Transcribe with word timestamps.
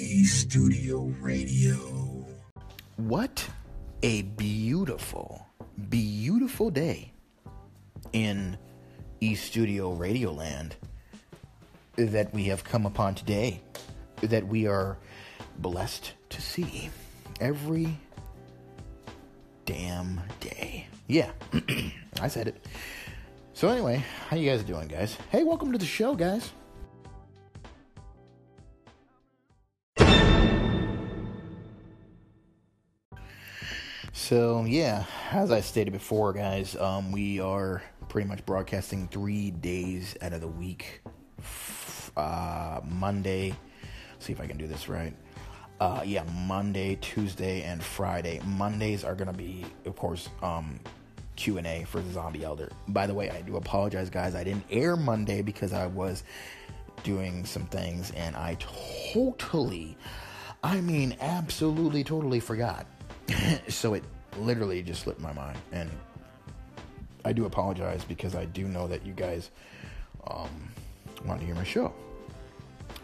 Studio 0.00 1.12
Radio. 1.20 1.76
What 2.96 3.46
a 4.02 4.22
beautiful, 4.22 5.46
beautiful 5.90 6.70
day 6.70 7.12
in 8.14 8.56
E 9.20 9.34
Studio 9.34 9.94
Radioland 9.94 10.72
that 11.96 12.32
we 12.32 12.44
have 12.44 12.64
come 12.64 12.86
upon 12.86 13.14
today, 13.14 13.60
that 14.22 14.46
we 14.46 14.66
are 14.66 14.96
blessed 15.58 16.14
to 16.30 16.40
see 16.40 16.88
every 17.38 17.98
damn 19.66 20.18
day. 20.40 20.86
Yeah, 21.08 21.30
I 22.22 22.28
said 22.28 22.48
it. 22.48 22.66
So 23.52 23.68
anyway, 23.68 24.02
how 24.30 24.36
you 24.38 24.48
guys 24.48 24.64
doing, 24.64 24.88
guys? 24.88 25.18
Hey, 25.30 25.44
welcome 25.44 25.72
to 25.72 25.78
the 25.78 25.84
show, 25.84 26.14
guys. 26.14 26.52
So 34.30 34.64
yeah, 34.64 35.06
as 35.32 35.50
I 35.50 35.60
stated 35.60 35.90
before, 35.90 36.32
guys, 36.32 36.76
um, 36.76 37.10
we 37.10 37.40
are 37.40 37.82
pretty 38.08 38.28
much 38.28 38.46
broadcasting 38.46 39.08
three 39.08 39.50
days 39.50 40.16
out 40.22 40.32
of 40.32 40.40
the 40.40 40.46
week. 40.46 41.02
Uh, 42.16 42.80
Monday, 42.84 43.56
see 44.20 44.32
if 44.32 44.40
I 44.40 44.46
can 44.46 44.56
do 44.56 44.68
this 44.68 44.88
right. 44.88 45.16
Uh, 45.80 46.02
yeah, 46.04 46.22
Monday, 46.46 46.96
Tuesday, 47.00 47.62
and 47.62 47.82
Friday. 47.82 48.40
Mondays 48.46 49.02
are 49.02 49.16
gonna 49.16 49.32
be, 49.32 49.66
of 49.84 49.96
course, 49.96 50.28
um, 50.44 50.78
Q 51.34 51.58
and 51.58 51.66
A 51.66 51.82
for 51.82 52.00
the 52.00 52.12
Zombie 52.12 52.44
Elder. 52.44 52.70
By 52.86 53.08
the 53.08 53.14
way, 53.14 53.30
I 53.30 53.40
do 53.40 53.56
apologize, 53.56 54.10
guys. 54.10 54.36
I 54.36 54.44
didn't 54.44 54.64
air 54.70 54.94
Monday 54.94 55.42
because 55.42 55.72
I 55.72 55.88
was 55.88 56.22
doing 57.02 57.44
some 57.44 57.66
things, 57.66 58.12
and 58.12 58.36
I 58.36 58.56
totally, 59.12 59.96
I 60.62 60.80
mean, 60.82 61.16
absolutely, 61.20 62.04
totally 62.04 62.38
forgot. 62.38 62.86
so 63.68 63.94
it 63.94 64.04
literally 64.38 64.82
just 64.82 65.02
slipped 65.02 65.20
my 65.20 65.32
mind, 65.32 65.58
and 65.72 65.90
I 67.24 67.32
do 67.32 67.44
apologize 67.44 68.04
because 68.04 68.34
I 68.34 68.46
do 68.46 68.66
know 68.66 68.86
that 68.88 69.04
you 69.04 69.12
guys 69.12 69.50
um, 70.26 70.70
want 71.24 71.40
to 71.40 71.46
hear 71.46 71.54
my 71.54 71.64
show. 71.64 71.92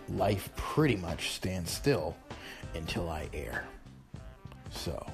Life 0.09 0.51
pretty 0.57 0.97
much 0.97 1.33
stands 1.33 1.71
still 1.71 2.17
until 2.75 3.09
I 3.09 3.29
air. 3.33 3.65
So 4.71 5.05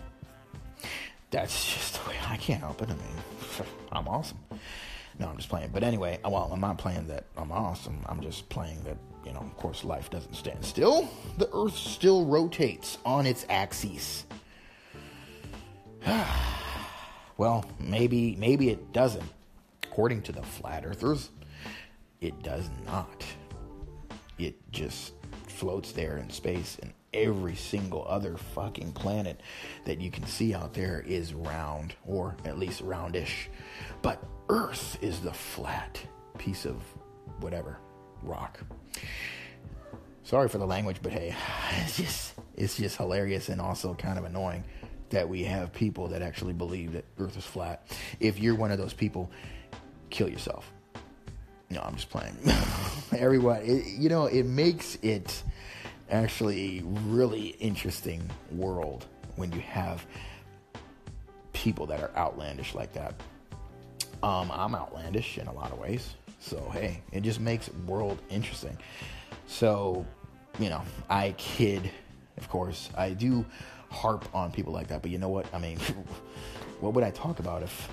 that's 1.30 1.72
just 1.72 1.94
the 2.04 2.10
way 2.10 2.16
I 2.28 2.36
can't 2.36 2.60
help 2.60 2.82
it. 2.82 2.90
I 2.90 2.94
mean, 2.94 3.66
I'm 3.92 4.08
awesome. 4.08 4.38
No, 5.18 5.28
I'm 5.28 5.36
just 5.36 5.48
playing. 5.48 5.70
But 5.72 5.82
anyway, 5.82 6.18
well, 6.24 6.50
I'm 6.52 6.60
not 6.60 6.78
playing 6.78 7.06
that 7.08 7.24
I'm 7.36 7.52
awesome. 7.52 7.98
I'm 8.06 8.20
just 8.20 8.48
playing 8.48 8.82
that, 8.84 8.96
you 9.26 9.32
know, 9.32 9.40
of 9.40 9.56
course, 9.56 9.84
life 9.84 10.10
doesn't 10.10 10.34
stand 10.34 10.64
still. 10.64 11.08
The 11.38 11.50
earth 11.54 11.76
still 11.76 12.24
rotates 12.24 12.98
on 13.04 13.26
its 13.26 13.44
axis. 13.50 14.24
well, 17.36 17.64
maybe 17.78 18.36
maybe 18.36 18.70
it 18.70 18.92
doesn't. 18.92 19.30
According 19.84 20.22
to 20.22 20.32
the 20.32 20.42
flat 20.42 20.84
earthers, 20.86 21.30
it 22.20 22.42
does 22.42 22.68
not. 22.86 23.24
It 24.38 24.54
just 24.72 25.12
floats 25.48 25.92
there 25.92 26.16
in 26.16 26.30
space 26.30 26.78
and 26.82 26.92
every 27.14 27.54
single 27.54 28.06
other 28.08 28.36
fucking 28.36 28.92
planet 28.92 29.40
that 29.84 30.00
you 30.00 30.10
can 30.10 30.26
see 30.26 30.54
out 30.54 30.72
there 30.72 31.04
is 31.06 31.34
round 31.34 31.94
or 32.06 32.34
at 32.44 32.58
least 32.58 32.82
roundish. 32.82 33.48
But 34.00 34.22
Earth 34.48 34.98
is 35.02 35.20
the 35.20 35.32
flat 35.32 36.00
piece 36.38 36.64
of 36.64 36.82
whatever 37.40 37.78
rock. 38.22 38.60
Sorry 40.24 40.48
for 40.48 40.58
the 40.58 40.66
language, 40.66 40.98
but 41.02 41.12
hey, 41.12 41.34
it's 41.84 41.96
just 41.96 42.34
it's 42.56 42.76
just 42.76 42.96
hilarious 42.96 43.48
and 43.48 43.60
also 43.60 43.94
kind 43.94 44.18
of 44.18 44.24
annoying 44.24 44.64
that 45.12 45.28
we 45.28 45.44
have 45.44 45.72
people 45.72 46.08
that 46.08 46.20
actually 46.20 46.52
believe 46.52 46.92
that 46.92 47.04
Earth 47.18 47.36
is 47.36 47.44
flat. 47.44 47.86
If 48.20 48.38
you're 48.38 48.54
one 48.54 48.70
of 48.70 48.78
those 48.78 48.92
people, 48.92 49.30
kill 50.10 50.28
yourself. 50.28 50.70
No, 51.70 51.80
I'm 51.80 51.94
just 51.94 52.10
playing. 52.10 52.36
Everyone, 53.16 53.62
it, 53.62 53.86
you 53.86 54.08
know, 54.08 54.26
it 54.26 54.44
makes 54.44 54.96
it 54.96 55.42
actually 56.10 56.82
really 56.84 57.48
interesting 57.60 58.28
world 58.50 59.06
when 59.36 59.50
you 59.52 59.60
have 59.60 60.04
people 61.52 61.86
that 61.86 62.00
are 62.00 62.10
outlandish 62.16 62.74
like 62.74 62.92
that. 62.92 63.14
Um, 64.22 64.50
I'm 64.52 64.74
outlandish 64.74 65.38
in 65.38 65.46
a 65.46 65.52
lot 65.52 65.72
of 65.72 65.78
ways, 65.78 66.14
so 66.38 66.70
hey, 66.70 67.02
it 67.12 67.22
just 67.22 67.40
makes 67.40 67.70
world 67.86 68.20
interesting. 68.28 68.76
So, 69.46 70.06
you 70.58 70.68
know, 70.68 70.82
I 71.08 71.34
kid, 71.38 71.90
of 72.36 72.48
course, 72.48 72.90
I 72.96 73.10
do 73.10 73.44
harp 73.92 74.28
on 74.34 74.50
people 74.50 74.72
like 74.72 74.88
that. 74.88 75.02
But 75.02 75.10
you 75.10 75.18
know 75.18 75.28
what? 75.28 75.46
I 75.54 75.58
mean, 75.58 75.78
what 76.80 76.94
would 76.94 77.04
I 77.04 77.10
talk 77.10 77.38
about 77.38 77.62
if 77.62 77.88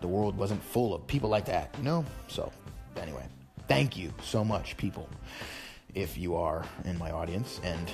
the 0.00 0.08
world 0.08 0.36
wasn't 0.36 0.62
full 0.62 0.94
of 0.94 1.06
people 1.06 1.28
like 1.28 1.46
that? 1.46 1.74
You 1.78 1.84
know? 1.84 2.04
So, 2.28 2.52
anyway, 2.96 3.24
thank 3.68 3.96
you 3.96 4.12
so 4.22 4.44
much, 4.44 4.76
people, 4.76 5.08
if 5.94 6.16
you 6.18 6.36
are 6.36 6.64
in 6.84 6.98
my 6.98 7.10
audience. 7.10 7.60
And 7.64 7.90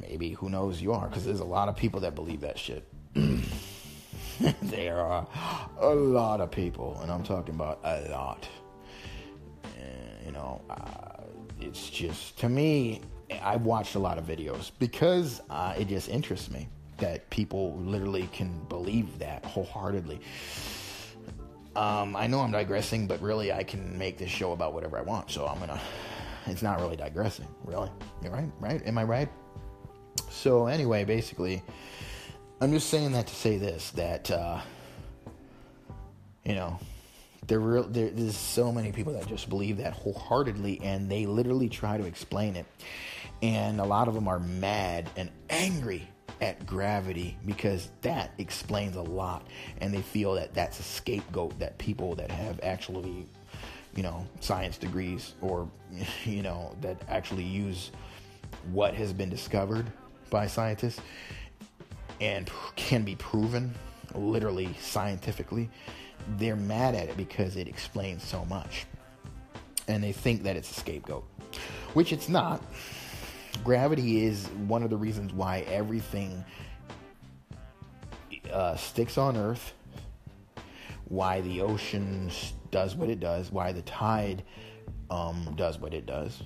maybe, 0.00 0.30
who 0.30 0.48
knows, 0.48 0.80
you 0.80 0.92
are, 0.92 1.08
because 1.08 1.24
there's 1.24 1.40
a 1.40 1.44
lot 1.44 1.68
of 1.68 1.76
people 1.76 2.00
that 2.00 2.14
believe 2.14 2.40
that 2.40 2.58
shit. 2.58 2.88
there 4.62 5.00
are 5.00 5.26
a 5.80 5.94
lot 5.94 6.40
of 6.40 6.50
people, 6.50 6.98
and 7.02 7.10
I'm 7.10 7.22
talking 7.22 7.54
about 7.54 7.80
a 7.84 8.08
lot. 8.10 8.48
And, 9.78 10.26
you 10.26 10.32
know, 10.32 10.60
uh, 10.70 11.24
it's 11.60 11.90
just, 11.90 12.38
to 12.38 12.48
me, 12.48 13.00
I've 13.42 13.62
watched 13.62 13.94
a 13.94 13.98
lot 13.98 14.18
of 14.18 14.24
videos 14.24 14.70
because 14.78 15.40
uh, 15.50 15.74
it 15.78 15.88
just 15.88 16.08
interests 16.08 16.50
me 16.50 16.68
that 16.98 17.28
people 17.30 17.76
literally 17.76 18.28
can 18.32 18.60
believe 18.68 19.18
that 19.18 19.44
wholeheartedly. 19.44 20.20
Um, 21.76 22.16
I 22.16 22.26
know 22.26 22.40
I'm 22.40 22.50
digressing, 22.50 23.06
but 23.06 23.20
really 23.20 23.52
I 23.52 23.62
can 23.62 23.96
make 23.96 24.18
this 24.18 24.30
show 24.30 24.52
about 24.52 24.74
whatever 24.74 24.98
I 24.98 25.02
want. 25.02 25.30
So 25.30 25.46
I'm 25.46 25.58
gonna. 25.60 25.80
It's 26.46 26.62
not 26.62 26.80
really 26.80 26.96
digressing, 26.96 27.46
really. 27.64 27.90
You're 28.22 28.32
right, 28.32 28.50
right? 28.58 28.84
Am 28.86 28.96
I 28.96 29.04
right? 29.04 29.28
So 30.30 30.66
anyway, 30.66 31.04
basically, 31.04 31.62
I'm 32.60 32.72
just 32.72 32.88
saying 32.88 33.12
that 33.12 33.26
to 33.26 33.34
say 33.34 33.58
this: 33.58 33.90
that 33.92 34.30
uh, 34.30 34.60
you 36.44 36.54
know, 36.54 36.78
there, 37.46 37.60
real, 37.60 37.84
there 37.84 38.10
there's 38.10 38.36
so 38.36 38.72
many 38.72 38.92
people 38.92 39.12
that 39.12 39.28
just 39.28 39.48
believe 39.48 39.76
that 39.76 39.92
wholeheartedly, 39.92 40.80
and 40.82 41.10
they 41.10 41.26
literally 41.26 41.68
try 41.68 41.98
to 41.98 42.04
explain 42.04 42.56
it 42.56 42.66
and 43.42 43.80
a 43.80 43.84
lot 43.84 44.08
of 44.08 44.14
them 44.14 44.28
are 44.28 44.40
mad 44.40 45.10
and 45.16 45.30
angry 45.50 46.08
at 46.40 46.64
gravity 46.66 47.36
because 47.46 47.88
that 48.02 48.32
explains 48.38 48.96
a 48.96 49.02
lot. 49.02 49.46
And 49.80 49.92
they 49.92 50.02
feel 50.02 50.34
that 50.34 50.54
that's 50.54 50.78
a 50.80 50.82
scapegoat 50.82 51.58
that 51.58 51.78
people 51.78 52.14
that 52.16 52.30
have 52.30 52.60
actually 52.62 53.26
you 53.96 54.02
know 54.02 54.26
science 54.40 54.76
degrees 54.76 55.34
or 55.40 55.68
you 56.24 56.42
know 56.42 56.76
that 56.82 57.00
actually 57.08 57.44
use 57.44 57.90
what 58.70 58.94
has 58.94 59.12
been 59.12 59.30
discovered 59.30 59.90
by 60.30 60.46
scientists 60.46 61.00
and 62.20 62.50
can 62.76 63.02
be 63.02 63.14
proven 63.16 63.74
literally 64.14 64.74
scientifically 64.80 65.70
they're 66.36 66.56
mad 66.56 66.94
at 66.94 67.08
it 67.08 67.16
because 67.16 67.56
it 67.56 67.68
explains 67.68 68.22
so 68.22 68.44
much. 68.46 68.86
And 69.86 70.04
they 70.04 70.12
think 70.12 70.42
that 70.42 70.56
it's 70.56 70.70
a 70.70 70.74
scapegoat 70.74 71.24
which 71.94 72.12
it's 72.12 72.28
not 72.28 72.62
gravity 73.64 74.24
is 74.24 74.46
one 74.66 74.82
of 74.82 74.90
the 74.90 74.96
reasons 74.96 75.32
why 75.32 75.60
everything 75.68 76.44
uh, 78.52 78.76
sticks 78.76 79.18
on 79.18 79.36
Earth, 79.36 79.72
why 81.06 81.40
the 81.42 81.60
ocean 81.60 82.30
does 82.70 82.94
what 82.94 83.08
it 83.08 83.20
does, 83.20 83.50
why 83.50 83.72
the 83.72 83.82
tide 83.82 84.42
um, 85.10 85.54
does 85.56 85.78
what 85.78 85.94
it 85.94 86.06
does. 86.06 86.42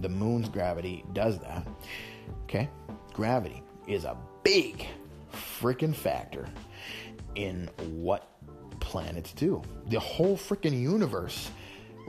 The 0.00 0.08
moon's 0.08 0.48
gravity 0.48 1.04
does 1.12 1.38
that. 1.40 1.66
Okay? 2.44 2.68
Gravity 3.12 3.62
is 3.86 4.04
a 4.04 4.16
big 4.42 4.86
freaking 5.32 5.94
factor 5.94 6.48
in 7.34 7.68
what 7.88 8.28
planets 8.80 9.32
do. 9.32 9.62
The 9.88 10.00
whole 10.00 10.36
freaking 10.36 10.80
universe 10.80 11.50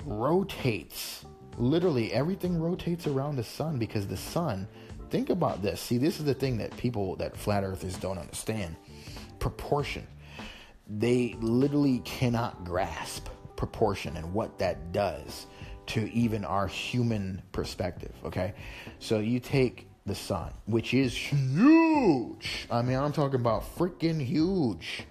rotates 0.06 1.25
literally 1.57 2.12
everything 2.13 2.59
rotates 2.59 3.07
around 3.07 3.36
the 3.36 3.44
sun 3.44 3.77
because 3.77 4.07
the 4.07 4.18
sun 4.18 4.68
think 5.09 5.30
about 5.30 5.62
this. 5.62 5.80
See 5.80 5.98
this 5.98 6.19
is 6.19 6.25
the 6.25 6.33
thing 6.33 6.57
that 6.57 6.75
people 6.77 7.15
that 7.18 7.36
flat 7.38 7.63
earthers 7.63 7.98
don't 7.98 8.18
understand. 8.18 8.75
Proportion. 9.39 10.07
They 10.88 11.36
literally 11.39 12.00
cannot 12.00 12.63
grasp 12.63 13.27
proportion 13.56 14.18
and 14.18 14.33
what 14.33 14.57
that 14.57 14.92
does 14.92 15.45
to 15.86 16.12
even 16.12 16.44
our 16.44 16.68
human 16.68 17.42
perspective 17.51 18.12
okay? 18.25 18.54
So 18.97 19.19
you 19.19 19.39
take 19.39 19.88
the 20.07 20.15
sun 20.15 20.51
which 20.65 20.95
is 20.95 21.15
huge. 21.15 22.68
I 22.71 22.81
mean 22.81 22.97
i'm 22.97 23.13
talking 23.13 23.39
about 23.39 23.77
freaking 23.77 24.19
huge. 24.19 25.04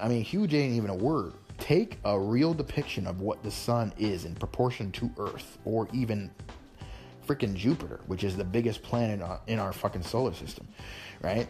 I 0.00 0.08
mean 0.08 0.22
huge 0.22 0.54
ain't 0.54 0.72
even 0.72 0.88
a 0.88 0.94
word 0.94 1.34
take 1.58 1.98
a 2.04 2.18
real 2.18 2.54
depiction 2.54 3.06
of 3.06 3.20
what 3.20 3.42
the 3.42 3.50
sun 3.50 3.92
is 3.98 4.24
in 4.24 4.34
proportion 4.34 4.92
to 4.92 5.10
Earth, 5.18 5.58
or 5.64 5.88
even 5.92 6.30
freaking 7.26 7.54
Jupiter, 7.54 8.00
which 8.06 8.24
is 8.24 8.36
the 8.36 8.44
biggest 8.44 8.82
planet 8.82 9.20
in 9.46 9.58
our 9.58 9.72
fucking 9.72 10.02
solar 10.02 10.32
system, 10.32 10.66
right? 11.22 11.48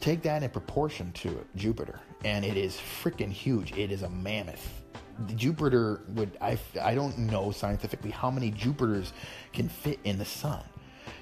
Take 0.00 0.22
that 0.22 0.42
in 0.42 0.50
proportion 0.50 1.12
to 1.12 1.44
Jupiter, 1.56 2.00
and 2.24 2.44
it 2.44 2.56
is 2.56 2.76
freaking 2.76 3.30
huge. 3.30 3.72
It 3.76 3.90
is 3.90 4.02
a 4.02 4.08
mammoth. 4.08 4.82
Jupiter 5.34 6.02
would 6.14 6.38
I 6.40 6.58
I 6.80 6.94
don't 6.94 7.18
know 7.18 7.50
scientifically 7.50 8.10
how 8.10 8.30
many 8.30 8.50
Jupiters 8.50 9.12
can 9.52 9.68
fit 9.68 9.98
in 10.04 10.18
the 10.18 10.24
sun. 10.24 10.62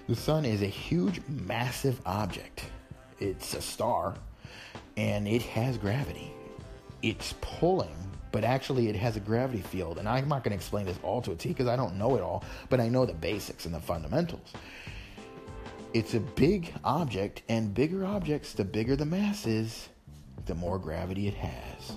The 0.07 0.15
sun 0.15 0.45
is 0.45 0.63
a 0.63 0.67
huge, 0.67 1.21
massive 1.29 2.01
object. 2.07 2.67
It's 3.19 3.55
a 3.55 3.61
star, 3.61 4.15
and 4.97 5.27
it 5.27 5.43
has 5.43 5.77
gravity. 5.77 6.33
It's 7.03 7.35
pulling 7.41 7.95
but 8.33 8.45
actually 8.45 8.89
it 8.89 8.97
has 8.97 9.17
a 9.17 9.21
gravity 9.21 9.63
field. 9.63 9.99
And 9.99 10.09
I'm 10.09 10.29
not 10.29 10.45
going 10.45 10.51
to 10.53 10.57
explain 10.57 10.87
this 10.87 10.99
all 11.03 11.23
to 11.23 11.33
a 11.33 11.37
T 11.37 11.49
because 11.49 11.67
I 11.67 11.77
don't 11.77 11.97
know 11.97 12.17
it 12.17 12.23
all, 12.23 12.45
but 12.69 12.81
I 12.81 12.89
know 12.89 13.07
the 13.07 13.15
basics 13.15 13.65
and 13.65 13.75
the 13.75 13.81
fundamentals. 13.81 14.53
It's 15.95 16.15
a 16.15 16.21
big 16.21 16.73
object, 16.85 17.43
and 17.49 17.73
bigger 17.73 18.05
objects, 18.05 18.53
the 18.53 18.65
bigger 18.65 18.95
the 18.95 19.07
mass 19.07 19.47
is, 19.47 19.89
the 20.45 20.55
more 20.55 20.79
gravity 20.79 21.29
it 21.29 21.35
has. 21.35 21.93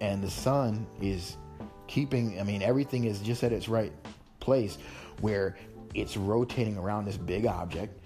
And 0.00 0.22
the 0.22 0.30
sun 0.30 0.86
is 1.00 1.36
keeping, 1.86 2.40
I 2.40 2.42
mean, 2.42 2.60
everything 2.60 3.04
is 3.04 3.20
just 3.20 3.44
at 3.44 3.52
its 3.52 3.68
right 3.68 3.92
place 4.40 4.78
where 5.20 5.56
it's 5.94 6.16
rotating 6.16 6.76
around 6.76 7.04
this 7.04 7.16
big 7.16 7.46
object 7.46 8.00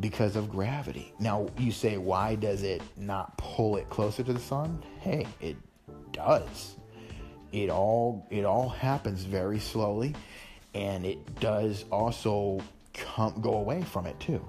because 0.00 0.36
of 0.36 0.50
gravity. 0.50 1.12
Now, 1.18 1.48
you 1.58 1.72
say, 1.72 1.96
why 1.98 2.34
does 2.34 2.62
it 2.62 2.82
not 2.96 3.36
pull 3.38 3.76
it 3.76 3.88
closer 3.90 4.22
to 4.22 4.32
the 4.32 4.40
sun? 4.40 4.82
Hey, 5.00 5.26
it 5.40 5.56
does 6.12 6.76
it 7.54 7.70
all 7.70 8.26
it 8.30 8.44
all 8.44 8.68
happens 8.68 9.22
very 9.22 9.60
slowly 9.60 10.14
and 10.74 11.06
it 11.06 11.40
does 11.40 11.84
also 11.90 12.60
come 12.92 13.40
go 13.40 13.54
away 13.54 13.80
from 13.82 14.06
it 14.06 14.18
too 14.18 14.44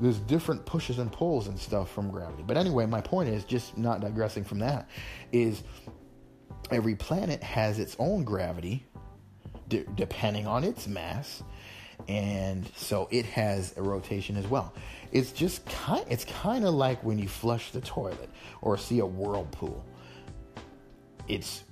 there's 0.00 0.18
different 0.18 0.64
pushes 0.66 0.98
and 0.98 1.12
pulls 1.12 1.46
and 1.46 1.58
stuff 1.58 1.90
from 1.90 2.10
gravity 2.10 2.42
but 2.44 2.56
anyway 2.56 2.84
my 2.86 3.00
point 3.00 3.28
is 3.28 3.44
just 3.44 3.78
not 3.78 4.00
digressing 4.00 4.42
from 4.42 4.58
that 4.58 4.88
is 5.30 5.62
every 6.72 6.96
planet 6.96 7.40
has 7.42 7.78
its 7.78 7.94
own 8.00 8.24
gravity 8.24 8.84
d- 9.68 9.84
depending 9.94 10.46
on 10.46 10.64
its 10.64 10.88
mass 10.88 11.44
and 12.08 12.68
so 12.76 13.08
it 13.10 13.24
has 13.24 13.76
a 13.76 13.82
rotation 13.82 14.36
as 14.36 14.46
well 14.46 14.74
it's 15.12 15.32
just 15.32 15.64
kind 15.66 16.04
it's 16.08 16.24
kind 16.24 16.64
of 16.64 16.74
like 16.74 17.02
when 17.04 17.18
you 17.18 17.28
flush 17.28 17.70
the 17.70 17.80
toilet 17.80 18.28
or 18.62 18.76
see 18.76 18.98
a 18.98 19.06
whirlpool 19.06 19.84
it's 21.28 21.64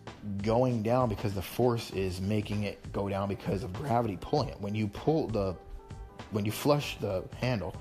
going 0.43 0.83
down 0.83 1.09
because 1.09 1.35
the 1.35 1.43
force 1.43 1.91
is 1.91 2.21
making 2.21 2.65
it 2.65 2.93
go 2.93 3.09
down 3.09 3.29
because 3.29 3.63
of 3.63 3.73
gravity 3.73 4.17
pulling 4.21 4.49
it. 4.49 4.61
When 4.61 4.75
you 4.75 4.89
pull 4.89 5.29
the 5.29 5.55
when 6.31 6.45
you 6.45 6.53
flush 6.53 6.97
the 6.99 7.25
handle, 7.41 7.75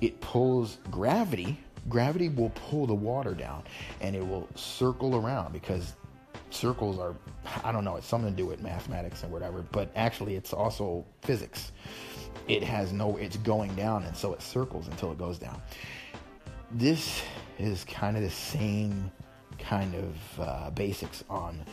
it 0.00 0.20
pulls 0.20 0.78
gravity. 0.90 1.58
Gravity 1.88 2.28
will 2.28 2.50
pull 2.50 2.86
the 2.86 2.94
water 2.94 3.34
down 3.34 3.64
and 4.00 4.14
it 4.14 4.26
will 4.26 4.48
circle 4.54 5.16
around 5.16 5.52
because 5.52 5.94
circles 6.50 6.98
are 6.98 7.14
I 7.64 7.72
don't 7.72 7.84
know, 7.84 7.96
it's 7.96 8.06
something 8.06 8.30
to 8.30 8.36
do 8.36 8.46
with 8.46 8.62
mathematics 8.62 9.22
and 9.22 9.32
whatever, 9.32 9.62
but 9.72 9.90
actually 9.96 10.36
it's 10.36 10.52
also 10.52 11.04
physics. 11.22 11.72
It 12.48 12.62
has 12.62 12.92
no 12.92 13.16
it's 13.16 13.36
going 13.38 13.74
down 13.74 14.04
and 14.04 14.16
so 14.16 14.32
it 14.32 14.42
circles 14.42 14.88
until 14.88 15.12
it 15.12 15.18
goes 15.18 15.38
down. 15.38 15.60
This 16.72 17.22
is 17.58 17.84
kind 17.84 18.16
of 18.16 18.22
the 18.22 18.30
same 18.30 19.10
kind 19.58 19.94
of 19.94 20.40
uh, 20.40 20.70
basics 20.70 21.24
on 21.28 21.64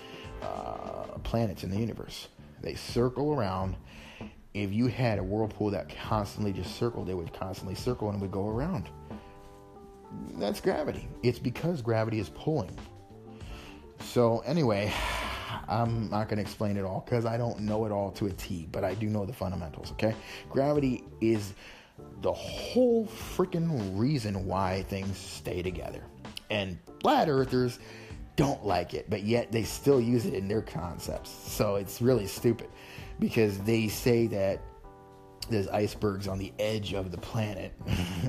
uh, 0.41 1.17
planets 1.23 1.63
in 1.63 1.71
the 1.71 1.77
universe. 1.77 2.27
They 2.61 2.75
circle 2.75 3.33
around. 3.33 3.75
If 4.53 4.73
you 4.73 4.87
had 4.87 5.19
a 5.19 5.23
whirlpool 5.23 5.69
that 5.71 5.89
constantly 5.89 6.51
just 6.51 6.75
circled, 6.75 7.09
it 7.09 7.13
would 7.13 7.31
constantly 7.31 7.75
circle 7.75 8.09
and 8.09 8.19
would 8.21 8.31
go 8.31 8.47
around. 8.47 8.89
That's 10.35 10.59
gravity. 10.59 11.07
It's 11.21 11.39
because 11.39 11.81
gravity 11.81 12.19
is 12.19 12.29
pulling. 12.29 12.75
So, 13.99 14.39
anyway, 14.39 14.93
I'm 15.67 16.09
not 16.09 16.29
going 16.29 16.37
to 16.37 16.41
explain 16.41 16.77
it 16.77 16.85
all 16.85 17.01
because 17.05 17.25
I 17.25 17.37
don't 17.37 17.59
know 17.61 17.85
it 17.85 17.91
all 17.91 18.11
to 18.13 18.27
a 18.27 18.31
T, 18.31 18.67
but 18.71 18.83
I 18.83 18.93
do 18.93 19.07
know 19.07 19.25
the 19.25 19.33
fundamentals, 19.33 19.91
okay? 19.93 20.15
Gravity 20.49 21.03
is 21.21 21.53
the 22.21 22.33
whole 22.33 23.07
freaking 23.07 23.97
reason 23.97 24.45
why 24.45 24.83
things 24.83 25.17
stay 25.17 25.61
together. 25.61 26.03
And 26.49 26.77
flat 27.01 27.29
earthers 27.29 27.79
don't 28.35 28.65
like 28.65 28.93
it, 28.93 29.09
but 29.09 29.23
yet 29.23 29.51
they 29.51 29.63
still 29.63 29.99
use 29.99 30.25
it 30.25 30.33
in 30.33 30.47
their 30.47 30.61
concepts. 30.61 31.29
So 31.29 31.75
it's 31.75 32.01
really 32.01 32.27
stupid 32.27 32.69
because 33.19 33.57
they 33.59 33.87
say 33.87 34.27
that 34.27 34.61
there's 35.49 35.67
icebergs 35.69 36.27
on 36.27 36.37
the 36.37 36.53
edge 36.59 36.93
of 36.93 37.11
the 37.11 37.17
planet 37.17 37.73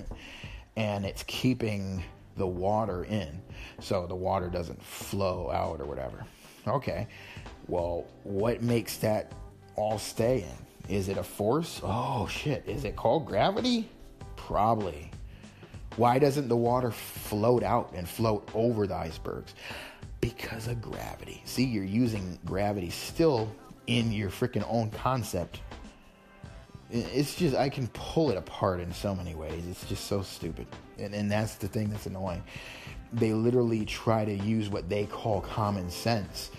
and 0.76 1.04
it's 1.04 1.24
keeping 1.24 2.02
the 2.38 2.46
water 2.46 3.04
in 3.04 3.42
so 3.80 4.06
the 4.06 4.14
water 4.14 4.48
doesn't 4.48 4.82
flow 4.82 5.50
out 5.50 5.80
or 5.80 5.84
whatever. 5.84 6.24
Okay. 6.66 7.06
Well, 7.66 8.06
what 8.24 8.62
makes 8.62 8.96
that 8.98 9.32
all 9.76 9.98
stay 9.98 10.42
in? 10.42 10.94
Is 10.94 11.08
it 11.08 11.18
a 11.18 11.22
force? 11.22 11.80
Oh 11.84 12.26
shit. 12.28 12.64
Is 12.66 12.84
it 12.84 12.96
called 12.96 13.26
gravity? 13.26 13.88
Probably. 14.36 15.10
Why 15.96 16.18
doesn't 16.18 16.48
the 16.48 16.56
water 16.56 16.90
float 16.90 17.62
out 17.62 17.92
and 17.94 18.08
float 18.08 18.48
over 18.54 18.86
the 18.86 18.94
icebergs? 18.94 19.54
Because 20.20 20.68
of 20.68 20.80
gravity. 20.80 21.42
See, 21.44 21.64
you're 21.64 21.84
using 21.84 22.38
gravity 22.44 22.90
still 22.90 23.52
in 23.86 24.12
your 24.12 24.30
freaking 24.30 24.64
own 24.68 24.90
concept. 24.90 25.60
It's 26.90 27.34
just, 27.34 27.54
I 27.54 27.68
can 27.68 27.86
pull 27.88 28.30
it 28.30 28.36
apart 28.38 28.80
in 28.80 28.92
so 28.92 29.14
many 29.14 29.34
ways. 29.34 29.64
It's 29.68 29.84
just 29.86 30.06
so 30.06 30.22
stupid. 30.22 30.66
And, 30.98 31.14
and 31.14 31.30
that's 31.30 31.56
the 31.56 31.68
thing 31.68 31.90
that's 31.90 32.06
annoying. 32.06 32.42
They 33.12 33.32
literally 33.32 33.84
try 33.84 34.24
to 34.24 34.34
use 34.34 34.68
what 34.70 34.88
they 34.88 35.04
call 35.04 35.42
common 35.42 35.90
sense. 35.90 36.50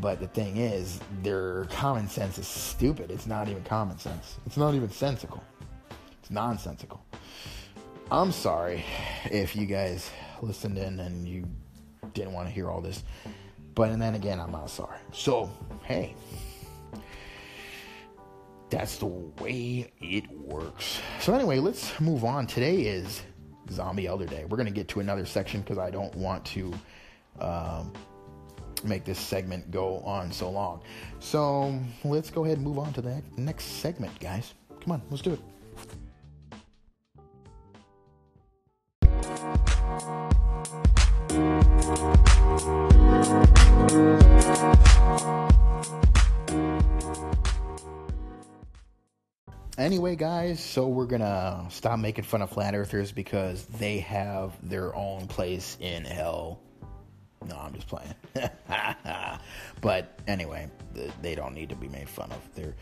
But 0.00 0.20
the 0.20 0.28
thing 0.28 0.56
is, 0.56 1.00
their 1.22 1.64
common 1.66 2.08
sense 2.08 2.38
is 2.38 2.46
stupid. 2.46 3.10
It's 3.10 3.26
not 3.26 3.48
even 3.48 3.62
common 3.64 3.98
sense. 3.98 4.38
It's 4.46 4.56
not 4.56 4.74
even 4.74 4.90
sensical. 4.90 5.42
It's 6.20 6.30
nonsensical. 6.30 7.04
I'm 8.10 8.32
sorry 8.32 8.84
if 9.24 9.56
you 9.56 9.66
guys 9.66 10.10
listened 10.40 10.78
in 10.78 11.00
and 11.00 11.26
you 11.26 11.44
didn't 12.14 12.32
want 12.32 12.46
to 12.46 12.54
hear 12.54 12.70
all 12.70 12.80
this. 12.80 13.02
But 13.74 13.90
and 13.90 14.00
then 14.00 14.14
again, 14.14 14.38
I'm 14.38 14.52
not 14.52 14.70
sorry. 14.70 14.98
So, 15.12 15.50
hey, 15.84 16.14
that's 18.72 18.96
the 18.96 19.06
way 19.06 19.92
it 20.00 20.30
works. 20.30 20.98
So, 21.20 21.34
anyway, 21.34 21.58
let's 21.58 22.00
move 22.00 22.24
on. 22.24 22.46
Today 22.46 22.80
is 22.80 23.22
Zombie 23.70 24.06
Elder 24.06 24.24
Day. 24.24 24.46
We're 24.48 24.56
going 24.56 24.66
to 24.66 24.72
get 24.72 24.88
to 24.88 25.00
another 25.00 25.26
section 25.26 25.60
because 25.60 25.76
I 25.76 25.90
don't 25.90 26.14
want 26.14 26.42
to 26.46 26.72
um, 27.38 27.92
make 28.82 29.04
this 29.04 29.18
segment 29.18 29.70
go 29.70 29.98
on 29.98 30.32
so 30.32 30.50
long. 30.50 30.80
So, 31.20 31.78
let's 32.02 32.30
go 32.30 32.46
ahead 32.46 32.56
and 32.56 32.66
move 32.66 32.78
on 32.78 32.94
to 32.94 33.02
the 33.02 33.22
next 33.36 33.64
segment, 33.64 34.18
guys. 34.20 34.54
Come 34.80 34.92
on, 34.92 35.02
let's 35.10 35.22
do 35.22 35.34
it. 35.34 35.51
Anyway, 49.82 50.14
guys, 50.14 50.60
so 50.60 50.86
we're 50.86 51.06
gonna 51.06 51.66
stop 51.68 51.98
making 51.98 52.22
fun 52.22 52.40
of 52.40 52.48
flat 52.48 52.72
earthers 52.72 53.10
because 53.10 53.64
they 53.66 53.98
have 53.98 54.52
their 54.62 54.94
own 54.94 55.26
place 55.26 55.76
in 55.80 56.04
hell. 56.04 56.60
No, 57.48 57.56
I'm 57.56 57.74
just 57.74 57.88
playing. 57.88 58.14
but 59.80 60.20
anyway, 60.28 60.70
they 61.20 61.34
don't 61.34 61.52
need 61.52 61.68
to 61.70 61.74
be 61.74 61.88
made 61.88 62.08
fun 62.08 62.30
of. 62.30 62.54
They're 62.54 62.76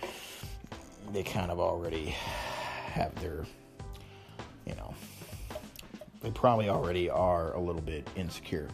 they 1.10 1.22
kind 1.22 1.50
of 1.50 1.58
already 1.58 2.14
have 2.92 3.18
their, 3.22 3.46
you 4.66 4.74
know, 4.74 4.94
they 6.20 6.30
probably 6.30 6.68
already 6.68 7.08
are 7.08 7.54
a 7.54 7.60
little 7.60 7.80
bit 7.80 8.06
insecure 8.14 8.68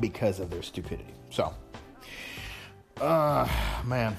because 0.00 0.40
of 0.40 0.50
their 0.50 0.62
stupidity. 0.62 1.14
So, 1.30 1.54
uh, 3.00 3.48
man. 3.84 4.16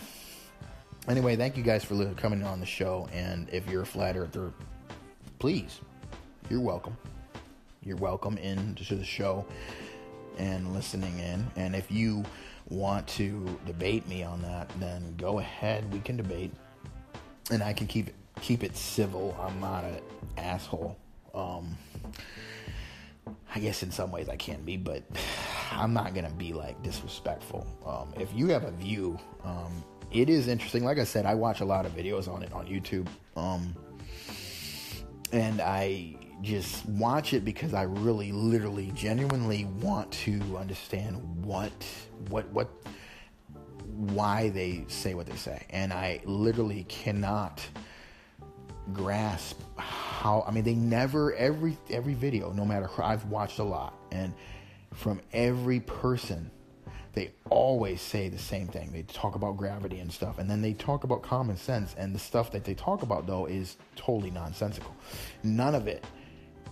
Anyway, 1.10 1.36
thank 1.36 1.58
you 1.58 1.64
guys 1.64 1.84
for 1.84 2.06
coming 2.14 2.44
on 2.44 2.60
the 2.60 2.66
show. 2.68 3.10
And 3.12 3.50
if 3.52 3.68
you're 3.68 3.82
a 3.82 3.86
flat 3.86 4.16
earther, 4.16 4.54
please, 5.40 5.80
you're 6.52 6.62
welcome. 6.62 6.96
You're 7.84 7.98
welcome 7.98 8.38
into 8.38 8.94
the 8.94 9.04
show 9.04 9.44
and 10.38 10.72
listening 10.72 11.18
in. 11.18 11.48
And 11.56 11.76
if 11.76 11.90
you 11.90 12.24
want 12.70 13.08
to 13.08 13.58
debate 13.66 14.08
me 14.08 14.22
on 14.22 14.44
that, 14.44 14.70
then 14.80 15.16
go 15.18 15.40
ahead. 15.40 15.92
We 15.92 16.00
can 16.00 16.16
debate, 16.16 16.52
and 17.50 17.64
I 17.64 17.74
can 17.74 17.88
keep 17.88 18.10
it 18.10 18.16
keep 18.40 18.64
it 18.64 18.78
civil. 18.78 19.36
I'm 19.42 19.60
not 19.60 19.86
an 19.86 20.02
asshole. 20.38 20.96
Um, 21.34 21.76
I 23.56 23.60
guess 23.60 23.82
in 23.82 23.90
some 23.90 24.12
ways 24.12 24.30
I 24.30 24.36
can 24.36 24.62
be, 24.62 24.78
but 24.78 25.02
I'm 25.72 25.92
not 25.92 26.14
gonna 26.14 26.30
be 26.30 26.54
like 26.54 26.82
disrespectful. 26.84 27.66
Um, 27.84 28.14
if 28.22 28.32
you 28.36 28.50
have 28.50 28.64
a 28.64 28.72
view, 28.72 29.18
um, 29.44 29.84
it 30.12 30.30
is 30.30 30.48
interesting. 30.48 30.84
Like 30.84 31.00
I 31.00 31.04
said, 31.04 31.26
I 31.26 31.36
watch 31.36 31.62
a 31.62 31.66
lot 31.66 31.86
of 31.86 31.96
videos 31.96 32.28
on 32.28 32.44
it 32.44 32.52
on 32.54 32.68
YouTube. 32.68 33.08
Um, 33.36 33.76
and 35.32 35.62
I 35.62 36.16
just 36.42 36.86
watch 36.88 37.34
it 37.34 37.46
because 37.46 37.74
I 37.74 37.84
really, 37.84 38.32
literally, 38.32 38.92
genuinely 38.96 39.66
want 39.66 40.12
to 40.12 40.42
understand 40.58 41.46
what, 41.46 41.72
what, 42.30 42.50
what, 42.50 42.70
why 43.86 44.50
they 44.50 44.86
say 44.88 45.14
what 45.14 45.28
they 45.28 45.36
say. 45.36 45.66
And 45.70 45.94
I 45.94 46.22
literally 46.26 46.86
cannot 46.86 47.62
grasp 48.94 49.62
how 49.78 50.44
I 50.48 50.52
mean 50.52 50.64
they 50.64 50.74
never 50.74 51.36
every 51.36 51.78
every 51.92 52.16
video 52.16 52.52
no 52.52 52.66
matter 52.66 52.90
I've 52.98 53.26
watched 53.26 53.60
a 53.60 53.64
lot 53.64 53.94
and 54.12 54.34
from 54.94 55.22
every 55.32 55.80
person 55.80 56.50
they 57.20 57.32
always 57.50 58.00
say 58.00 58.30
the 58.30 58.38
same 58.38 58.66
thing. 58.68 58.94
They 58.94 59.02
talk 59.02 59.36
about 59.36 59.58
gravity 59.58 60.00
and 60.00 60.10
stuff, 60.10 60.40
and 60.40 60.50
then 60.50 60.62
they 60.62 60.72
talk 60.74 61.04
about 61.04 61.22
common 61.22 61.58
sense. 61.58 61.94
And 61.98 62.16
the 62.16 62.20
stuff 62.20 62.50
that 62.54 62.64
they 62.64 62.74
talk 62.74 63.02
about, 63.02 63.28
though, 63.28 63.46
is 63.46 63.76
totally 63.98 64.32
nonsensical. 64.32 64.96
None 65.44 65.76
of 65.76 65.86
it 65.88 66.06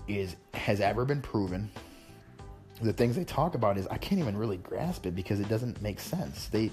is 0.07 0.37
has 0.53 0.79
ever 0.79 1.03
been 1.03 1.21
proven. 1.21 1.69
The 2.81 2.93
things 2.93 3.17
they 3.17 3.25
talk 3.25 3.55
about 3.55 3.77
is 3.77 3.87
I 3.87 3.97
can't 3.97 4.21
even 4.21 4.37
really 4.37 4.55
grasp 4.55 5.05
it 5.05 5.15
because 5.15 5.41
it 5.41 5.49
doesn't 5.49 5.81
make 5.81 5.99
sense. 5.99 6.47
They 6.47 6.71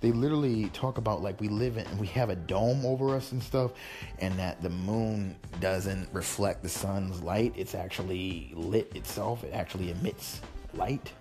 they 0.00 0.10
literally 0.10 0.68
talk 0.70 0.98
about 0.98 1.22
like 1.22 1.40
we 1.40 1.46
live 1.46 1.76
in 1.76 1.86
we 1.98 2.08
have 2.08 2.28
a 2.28 2.34
dome 2.34 2.84
over 2.84 3.14
us 3.14 3.30
and 3.30 3.40
stuff 3.40 3.70
and 4.18 4.36
that 4.36 4.60
the 4.62 4.70
moon 4.70 5.36
doesn't 5.60 6.08
reflect 6.12 6.64
the 6.64 6.68
sun's 6.68 7.22
light 7.22 7.52
it's 7.54 7.76
actually 7.76 8.52
lit 8.56 8.90
itself 8.96 9.44
it 9.44 9.52
actually 9.52 9.92
emits 9.92 10.40
light 10.74 11.12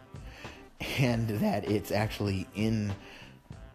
and 1.00 1.30
that 1.30 1.70
it's 1.70 1.92
actually 1.92 2.48
in 2.56 2.94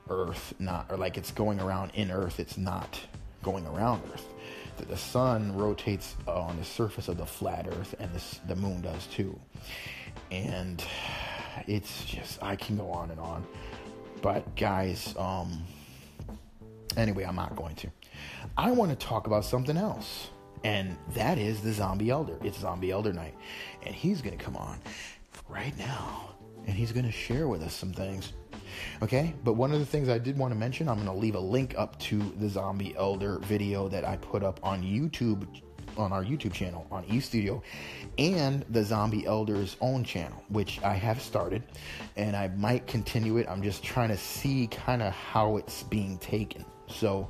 earth 0.08 0.54
not 0.58 0.86
or 0.90 0.96
like 0.96 1.16
it's 1.16 1.30
going 1.32 1.60
around 1.60 1.90
in 1.94 2.10
earth 2.10 2.38
it's 2.38 2.56
not 2.56 3.00
going 3.42 3.66
around 3.66 4.00
earth 4.12 4.26
that 4.76 4.88
the 4.88 4.96
sun 4.96 5.56
rotates 5.56 6.16
on 6.26 6.56
the 6.58 6.64
surface 6.64 7.08
of 7.08 7.16
the 7.16 7.26
flat 7.26 7.66
earth 7.66 7.94
and 7.98 8.12
this, 8.14 8.40
the 8.46 8.56
moon 8.56 8.80
does 8.80 9.06
too 9.06 9.38
and 10.30 10.84
it's 11.66 12.04
just 12.04 12.42
i 12.42 12.54
can 12.54 12.76
go 12.76 12.90
on 12.90 13.10
and 13.10 13.18
on 13.18 13.44
but 14.22 14.56
guys, 14.56 15.14
um, 15.18 15.62
anyway, 16.96 17.24
I'm 17.24 17.36
not 17.36 17.54
going 17.56 17.74
to. 17.76 17.88
I 18.56 18.70
want 18.72 18.90
to 18.90 19.06
talk 19.06 19.26
about 19.26 19.44
something 19.44 19.76
else, 19.76 20.30
and 20.64 20.96
that 21.14 21.38
is 21.38 21.60
the 21.60 21.72
Zombie 21.72 22.10
Elder. 22.10 22.36
It's 22.42 22.58
Zombie 22.58 22.90
Elder 22.90 23.12
Night, 23.12 23.34
and 23.84 23.94
he's 23.94 24.22
going 24.22 24.36
to 24.36 24.44
come 24.44 24.56
on 24.56 24.78
right 25.48 25.76
now, 25.78 26.30
and 26.66 26.74
he's 26.74 26.92
going 26.92 27.06
to 27.06 27.12
share 27.12 27.48
with 27.48 27.62
us 27.62 27.74
some 27.74 27.92
things. 27.92 28.32
Okay, 29.02 29.34
but 29.44 29.54
one 29.54 29.72
of 29.72 29.78
the 29.78 29.86
things 29.86 30.08
I 30.08 30.18
did 30.18 30.36
want 30.36 30.52
to 30.52 30.58
mention, 30.58 30.88
I'm 30.88 30.96
going 30.96 31.06
to 31.06 31.14
leave 31.14 31.34
a 31.34 31.40
link 31.40 31.74
up 31.78 31.98
to 32.00 32.18
the 32.38 32.48
Zombie 32.48 32.94
Elder 32.96 33.38
video 33.40 33.88
that 33.88 34.04
I 34.04 34.16
put 34.16 34.42
up 34.42 34.60
on 34.62 34.82
YouTube 34.82 35.46
on 35.96 36.12
our 36.12 36.22
YouTube 36.22 36.52
channel 36.52 36.86
on 36.90 37.04
eStudio 37.04 37.62
and 38.18 38.64
the 38.70 38.84
Zombie 38.84 39.24
Elders 39.26 39.76
own 39.80 40.04
channel, 40.04 40.42
which 40.48 40.78
I 40.82 40.94
have 40.94 41.22
started 41.22 41.62
and 42.16 42.36
I 42.36 42.48
might 42.48 42.86
continue 42.86 43.38
it. 43.38 43.46
I'm 43.48 43.62
just 43.62 43.82
trying 43.82 44.08
to 44.10 44.16
see 44.16 44.66
kind 44.66 45.02
of 45.02 45.14
how 45.14 45.56
it's 45.56 45.84
being 45.84 46.18
taken. 46.18 46.64
So 46.86 47.28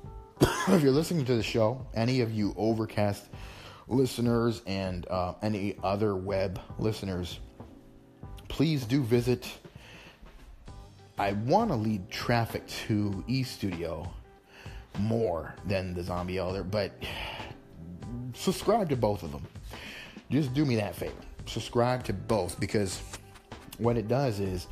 if 0.40 0.82
you're 0.82 0.92
listening 0.92 1.24
to 1.26 1.36
the 1.36 1.42
show, 1.42 1.86
any 1.94 2.20
of 2.20 2.32
you 2.32 2.54
Overcast 2.56 3.28
listeners 3.88 4.62
and 4.66 5.06
uh, 5.08 5.34
any 5.42 5.76
other 5.82 6.16
web 6.16 6.60
listeners, 6.78 7.40
please 8.58 8.84
do 8.84 9.04
visit. 9.04 9.48
I 11.16 11.30
want 11.30 11.70
to 11.70 11.76
lead 11.76 12.10
traffic 12.10 12.66
to 12.88 13.22
eStudio 13.28 14.10
more 14.98 15.54
than 15.64 15.94
the 15.94 16.02
Zombie 16.02 16.38
Elder, 16.38 16.64
but 16.64 16.90
subscribe 18.34 18.88
to 18.88 18.96
both 18.96 19.22
of 19.22 19.30
them. 19.30 19.46
Just 20.28 20.54
do 20.54 20.64
me 20.64 20.74
that 20.74 20.96
favor. 20.96 21.14
Subscribe 21.46 22.02
to 22.02 22.12
both 22.12 22.58
because 22.58 23.00
what 23.78 23.96
it 23.96 24.08
does 24.08 24.40
is 24.40 24.66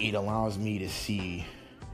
it 0.00 0.14
allows 0.14 0.58
me 0.58 0.80
to 0.80 0.88
see. 0.88 1.46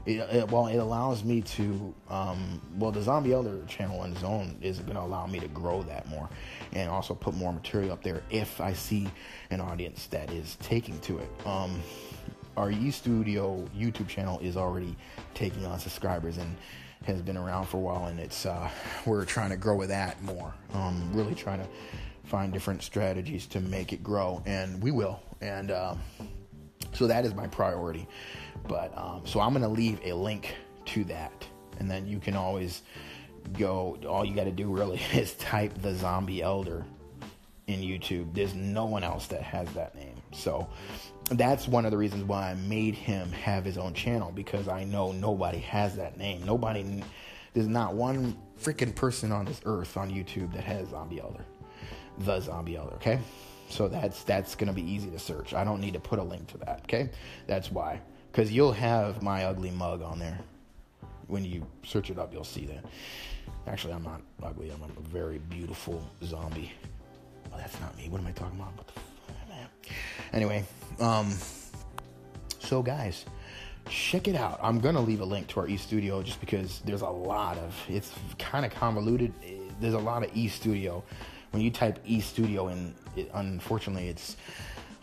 It, 0.05 0.17
it, 0.17 0.51
well, 0.51 0.67
it 0.67 0.77
allows 0.77 1.23
me 1.23 1.41
to. 1.41 1.93
Um, 2.09 2.61
well, 2.77 2.91
the 2.91 3.01
Zombie 3.01 3.33
Elder 3.33 3.63
channel 3.67 3.99
on 4.01 4.11
its 4.11 4.23
own 4.23 4.57
is 4.61 4.79
going 4.79 4.95
to 4.95 5.01
allow 5.01 5.25
me 5.25 5.39
to 5.39 5.47
grow 5.47 5.81
that 5.83 6.07
more, 6.07 6.29
and 6.73 6.89
also 6.89 7.15
put 7.15 7.33
more 7.33 7.51
material 7.51 7.91
up 7.91 8.03
there 8.03 8.21
if 8.29 8.61
I 8.61 8.73
see 8.73 9.07
an 9.49 9.61
audience 9.61 10.07
that 10.07 10.31
is 10.31 10.57
taking 10.61 10.99
to 11.01 11.17
it. 11.19 11.29
Um, 11.45 11.81
our 12.57 12.71
E 12.71 12.91
Studio 12.91 13.67
YouTube 13.75 14.07
channel 14.07 14.39
is 14.39 14.55
already 14.57 14.95
taking 15.33 15.65
on 15.65 15.79
subscribers, 15.79 16.37
and 16.37 16.55
has 17.05 17.21
been 17.21 17.37
around 17.37 17.65
for 17.65 17.77
a 17.77 17.79
while, 17.79 18.05
and 18.05 18.19
it's 18.19 18.45
uh, 18.45 18.69
we're 19.05 19.25
trying 19.25 19.49
to 19.49 19.57
grow 19.57 19.75
with 19.75 19.89
that 19.89 20.21
more. 20.23 20.53
Um, 20.73 21.09
really 21.13 21.35
trying 21.35 21.59
to 21.59 21.67
find 22.23 22.51
different 22.51 22.81
strategies 22.81 23.45
to 23.47 23.59
make 23.59 23.93
it 23.93 24.03
grow, 24.03 24.41
and 24.45 24.81
we 24.81 24.91
will. 24.91 25.21
And 25.41 25.71
uh, 25.71 25.95
so 26.95 27.07
that 27.07 27.25
is 27.25 27.33
my 27.33 27.47
priority. 27.47 28.07
But 28.67 28.97
um, 28.97 29.21
so 29.25 29.39
I'm 29.39 29.51
going 29.51 29.63
to 29.63 29.69
leave 29.69 29.99
a 30.03 30.13
link 30.13 30.55
to 30.85 31.03
that, 31.05 31.45
and 31.79 31.89
then 31.89 32.07
you 32.07 32.19
can 32.19 32.35
always 32.35 32.81
go. 33.57 33.97
All 34.07 34.25
you 34.25 34.35
got 34.35 34.45
to 34.45 34.51
do 34.51 34.69
really 34.69 34.99
is 35.13 35.33
type 35.33 35.81
the 35.81 35.93
Zombie 35.93 36.41
Elder 36.41 36.85
in 37.67 37.79
YouTube. 37.79 38.33
There's 38.33 38.53
no 38.53 38.85
one 38.85 39.03
else 39.03 39.27
that 39.27 39.41
has 39.41 39.67
that 39.73 39.95
name. 39.95 40.15
So 40.31 40.67
that's 41.31 41.67
one 41.67 41.85
of 41.85 41.91
the 41.91 41.97
reasons 41.97 42.23
why 42.23 42.51
I 42.51 42.53
made 42.53 42.95
him 42.95 43.31
have 43.31 43.65
his 43.65 43.77
own 43.77 43.93
channel 43.93 44.31
because 44.31 44.67
I 44.67 44.83
know 44.83 45.11
nobody 45.11 45.59
has 45.59 45.95
that 45.95 46.17
name. 46.17 46.45
Nobody, 46.45 47.03
there's 47.53 47.67
not 47.67 47.95
one 47.95 48.37
freaking 48.61 48.93
person 48.93 49.31
on 49.31 49.45
this 49.45 49.61
earth 49.65 49.97
on 49.97 50.11
YouTube 50.11 50.53
that 50.53 50.63
has 50.63 50.89
Zombie 50.89 51.19
Elder, 51.19 51.45
the 52.19 52.39
Zombie 52.39 52.77
Elder. 52.77 52.95
Okay, 52.95 53.19
so 53.69 53.87
that's 53.87 54.23
that's 54.23 54.55
gonna 54.55 54.73
be 54.73 54.83
easy 54.83 55.09
to 55.11 55.19
search. 55.19 55.53
I 55.53 55.63
don't 55.63 55.81
need 55.81 55.93
to 55.93 55.99
put 55.99 56.19
a 56.19 56.23
link 56.23 56.47
to 56.47 56.57
that. 56.59 56.81
Okay, 56.83 57.09
that's 57.47 57.71
why 57.71 58.01
because 58.35 58.51
you'll 58.51 58.73
have 58.73 59.23
my 59.23 59.45
ugly 59.45 59.71
mug 59.71 60.01
on 60.01 60.19
there. 60.19 60.37
When 61.27 61.45
you 61.45 61.65
search 61.83 62.09
it 62.09 62.19
up, 62.19 62.33
you'll 62.33 62.43
see 62.43 62.65
that. 62.65 62.83
Actually, 63.65 63.93
I'm 63.93 64.03
not 64.03 64.21
ugly. 64.43 64.69
I'm 64.71 64.83
a 64.83 65.01
very 65.07 65.37
beautiful 65.37 66.05
zombie. 66.21 66.71
Well, 67.49 67.59
that's 67.59 67.79
not 67.79 67.95
me. 67.97 68.09
What 68.09 68.19
am 68.19 68.27
I 68.27 68.31
talking 68.31 68.59
about? 68.59 68.75
What 68.75 68.87
the 68.87 68.93
f- 68.97 69.49
man? 69.49 69.67
Anyway, 70.33 70.65
um, 70.99 71.31
so 72.59 72.83
guys, 72.83 73.25
check 73.87 74.27
it 74.27 74.35
out. 74.35 74.59
I'm 74.61 74.79
gonna 74.81 75.01
leave 75.01 75.21
a 75.21 75.25
link 75.25 75.47
to 75.47 75.61
our 75.61 75.67
E 75.69 75.77
Studio 75.77 76.21
just 76.21 76.41
because 76.41 76.81
there's 76.83 77.03
a 77.03 77.09
lot 77.09 77.57
of. 77.57 77.73
It's 77.87 78.11
kind 78.37 78.65
of 78.65 78.73
convoluted. 78.73 79.33
There's 79.79 79.93
a 79.93 79.99
lot 79.99 80.23
of 80.23 80.35
E 80.35 80.49
Studio. 80.49 81.03
When 81.55 81.61
you 81.61 81.71
type 81.71 81.99
E 82.05 82.19
Studio 82.19 82.67
in, 82.67 82.93
it, 83.15 83.31
unfortunately, 83.33 84.09
it's 84.09 84.35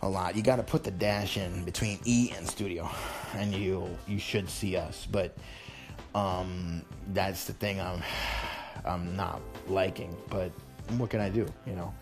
a 0.03 0.07
lot. 0.07 0.35
You 0.35 0.43
got 0.43 0.57
to 0.57 0.63
put 0.63 0.83
the 0.83 0.91
dash 0.91 1.35
in 1.35 1.63
between 1.65 1.97
E 2.05 2.31
and 2.37 2.47
Studio, 2.47 2.91
and 3.33 3.51
you 3.51 3.89
you 4.07 4.19
should 4.19 4.47
see 4.47 4.77
us. 4.77 5.07
But 5.11 5.35
um, 6.13 6.83
that's 7.07 7.45
the 7.45 7.53
thing 7.53 7.81
I'm 7.81 8.03
I'm 8.85 9.15
not 9.15 9.41
liking. 9.67 10.15
But 10.29 10.51
what 10.99 11.09
can 11.09 11.21
I 11.21 11.29
do? 11.29 11.47
You 11.65 11.73
know, 11.73 11.93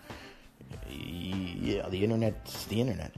yeah, 0.90 1.88
the 1.88 2.04
internet's 2.04 2.66
the 2.66 2.78
internet. 2.78 3.14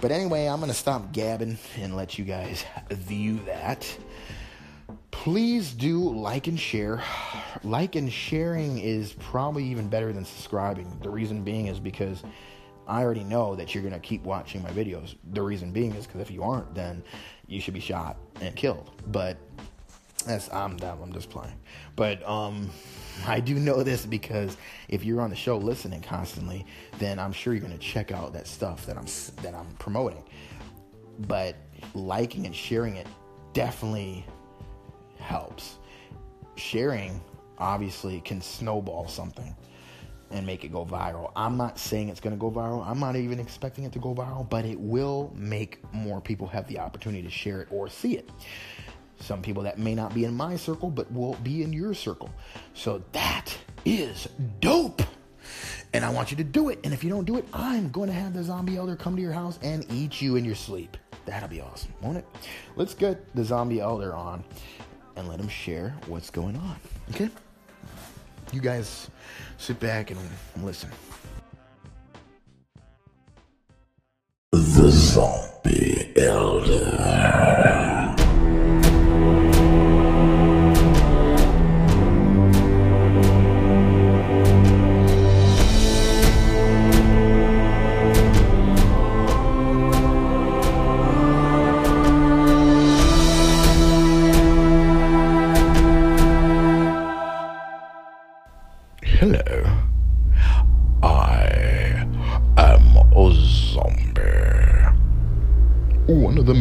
But 0.00 0.10
anyway, 0.10 0.46
I'm 0.46 0.58
gonna 0.58 0.74
stop 0.74 1.12
gabbing 1.12 1.56
and 1.78 1.94
let 1.94 2.18
you 2.18 2.24
guys 2.24 2.64
view 2.90 3.38
that. 3.46 3.96
Please 5.24 5.72
do 5.72 6.10
like 6.10 6.48
and 6.48 6.60
share. 6.60 7.02
Like 7.62 7.94
and 7.94 8.12
sharing 8.12 8.78
is 8.78 9.14
probably 9.14 9.64
even 9.64 9.88
better 9.88 10.12
than 10.12 10.26
subscribing. 10.26 10.98
The 11.00 11.08
reason 11.08 11.44
being 11.44 11.68
is 11.68 11.80
because 11.80 12.22
I 12.86 13.02
already 13.02 13.24
know 13.24 13.54
that 13.54 13.74
you're 13.74 13.82
gonna 13.82 13.98
keep 13.98 14.22
watching 14.24 14.62
my 14.62 14.68
videos. 14.68 15.14
The 15.32 15.40
reason 15.40 15.72
being 15.72 15.94
is 15.94 16.06
because 16.06 16.20
if 16.20 16.30
you 16.30 16.42
aren't, 16.42 16.74
then 16.74 17.02
you 17.46 17.62
should 17.62 17.72
be 17.72 17.80
shot 17.80 18.18
and 18.42 18.54
killed. 18.54 18.90
But 19.06 19.38
that's 20.26 20.52
I'm 20.52 20.76
dumb. 20.76 21.00
I'm 21.00 21.12
just 21.12 21.30
playing. 21.30 21.54
But 21.96 22.22
um, 22.28 22.68
I 23.26 23.40
do 23.40 23.54
know 23.54 23.82
this 23.82 24.04
because 24.04 24.58
if 24.88 25.04
you're 25.04 25.22
on 25.22 25.30
the 25.30 25.36
show 25.36 25.56
listening 25.56 26.02
constantly, 26.02 26.66
then 26.98 27.18
I'm 27.18 27.32
sure 27.32 27.54
you're 27.54 27.62
gonna 27.62 27.78
check 27.78 28.12
out 28.12 28.34
that 28.34 28.46
stuff 28.46 28.84
that 28.84 28.98
I'm 28.98 29.06
that 29.42 29.54
I'm 29.54 29.70
promoting. 29.78 30.24
But 31.20 31.56
liking 31.94 32.44
and 32.44 32.54
sharing 32.54 32.96
it 32.96 33.06
definitely 33.54 34.26
helps. 35.24 35.78
Sharing 36.56 37.20
obviously 37.58 38.20
can 38.20 38.40
snowball 38.40 39.08
something 39.08 39.56
and 40.30 40.46
make 40.46 40.64
it 40.64 40.72
go 40.72 40.84
viral. 40.84 41.32
I'm 41.36 41.56
not 41.56 41.78
saying 41.78 42.08
it's 42.08 42.20
going 42.20 42.34
to 42.34 42.40
go 42.40 42.50
viral. 42.50 42.86
I'm 42.86 42.98
not 42.98 43.16
even 43.16 43.38
expecting 43.38 43.84
it 43.84 43.92
to 43.92 43.98
go 43.98 44.14
viral, 44.14 44.48
but 44.48 44.64
it 44.64 44.78
will 44.78 45.32
make 45.34 45.78
more 45.92 46.20
people 46.20 46.46
have 46.48 46.66
the 46.66 46.78
opportunity 46.78 47.22
to 47.22 47.30
share 47.30 47.60
it 47.62 47.68
or 47.70 47.88
see 47.88 48.16
it. 48.16 48.28
Some 49.20 49.42
people 49.42 49.62
that 49.62 49.78
may 49.78 49.94
not 49.94 50.12
be 50.12 50.24
in 50.24 50.34
my 50.34 50.56
circle, 50.56 50.90
but 50.90 51.10
will 51.12 51.34
be 51.42 51.62
in 51.62 51.72
your 51.72 51.94
circle. 51.94 52.30
So 52.74 53.02
that 53.12 53.56
is 53.84 54.28
dope. 54.60 55.02
And 55.92 56.04
I 56.04 56.10
want 56.10 56.32
you 56.32 56.36
to 56.38 56.44
do 56.44 56.70
it. 56.70 56.80
And 56.82 56.92
if 56.92 57.04
you 57.04 57.10
don't 57.10 57.24
do 57.24 57.36
it, 57.36 57.46
I'm 57.52 57.90
going 57.90 58.08
to 58.08 58.14
have 58.14 58.34
the 58.34 58.42
zombie 58.42 58.76
elder 58.76 58.96
come 58.96 59.14
to 59.14 59.22
your 59.22 59.32
house 59.32 59.60
and 59.62 59.86
eat 59.92 60.20
you 60.20 60.34
in 60.34 60.44
your 60.44 60.56
sleep. 60.56 60.96
That'll 61.26 61.48
be 61.48 61.60
awesome, 61.60 61.94
won't 62.02 62.18
it? 62.18 62.26
Let's 62.76 62.94
get 62.94 63.34
the 63.36 63.44
zombie 63.44 63.80
elder 63.80 64.14
on 64.14 64.44
and 65.16 65.28
let 65.28 65.38
him 65.38 65.48
share 65.48 65.94
what's 66.06 66.30
going 66.30 66.56
on. 66.56 66.76
Okay? 67.10 67.28
You 68.52 68.60
guys 68.60 69.10
sit 69.58 69.80
back 69.80 70.10
and 70.10 70.20
listen. 70.62 70.90
The 74.52 74.90
Zombie 74.90 76.12
Elder. 76.16 77.73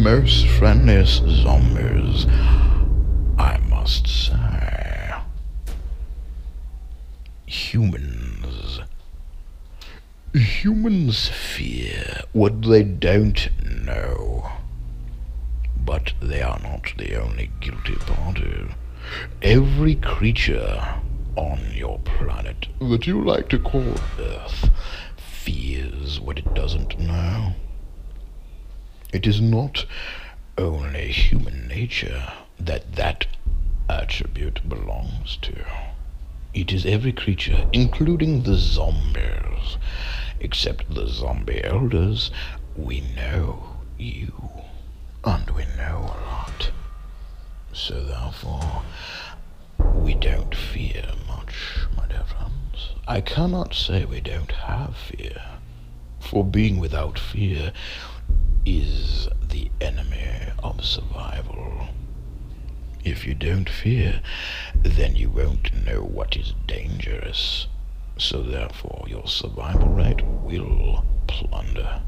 Most 0.04 0.46
friendliest 0.48 1.26
zombies, 1.30 2.26
I 3.38 3.58
must 3.70 4.06
say. 4.06 5.14
Humans. 7.46 8.82
Humans 10.34 11.30
fear 11.30 12.24
what 12.34 12.64
they 12.64 12.84
don't 12.84 13.50
know. 13.86 14.52
But 15.86 16.12
they 16.22 16.42
are 16.42 16.60
not 16.60 16.92
the 16.98 17.16
only 17.16 17.50
guilty 17.62 17.96
party. 17.96 18.76
Every 19.42 19.96
creature 19.96 20.96
on 21.38 21.62
your 21.74 22.00
planet 22.00 22.68
that 22.82 23.08
you 23.08 23.24
like 23.24 23.48
to 23.50 23.60
call 23.60 23.96
Earth 24.20 24.70
fears 25.16 26.20
what 26.20 26.40
it 26.40 26.54
doesn't 26.54 27.00
know. 27.00 27.54
It 29.14 29.28
is 29.28 29.40
not 29.40 29.86
only 30.58 31.12
human 31.12 31.68
nature 31.68 32.34
that 32.60 32.94
that 32.94 33.28
attribute 33.88 34.68
belongs 34.68 35.38
to. 35.44 35.54
It 36.56 36.74
is 36.74 36.84
every 36.84 37.14
creature, 37.14 37.70
including 37.72 38.42
the 38.42 38.56
zombies. 38.56 39.78
Except 40.40 40.92
the 40.96 41.08
zombie 41.08 41.64
elders, 41.64 42.32
we 42.76 43.02
know 43.16 43.76
you. 44.00 44.34
And 45.24 45.48
we 45.52 45.66
know 45.78 46.00
a 46.00 46.18
lot. 46.26 46.72
So 47.72 48.04
therefore, 48.04 48.82
we 49.94 50.16
don't 50.16 50.56
fear 50.56 51.06
much, 51.28 51.86
my 51.96 52.08
dear 52.08 52.24
friends. 52.24 52.94
I 53.08 53.22
cannot 53.22 53.76
say 53.76 54.06
we 54.06 54.22
don't 54.22 54.54
have 54.54 54.98
fear, 54.98 55.40
for 56.20 56.44
being 56.44 56.80
without 56.80 57.20
fear 57.20 57.74
is 58.66 59.28
the 59.42 59.70
enemy 59.82 60.52
of 60.64 60.84
survival. 60.86 61.90
If 63.04 63.26
you 63.26 63.34
don't 63.34 63.70
fear, 63.70 64.22
then 64.76 65.16
you 65.16 65.30
won't 65.30 65.74
know 65.86 66.02
what 66.02 66.38
is 66.38 66.54
dangerous. 66.68 67.68
So 68.18 68.42
therefore, 68.42 69.06
your 69.08 69.28
survival 69.28 69.90
rate 69.90 70.24
will 70.26 71.04
plunder. 71.28 72.02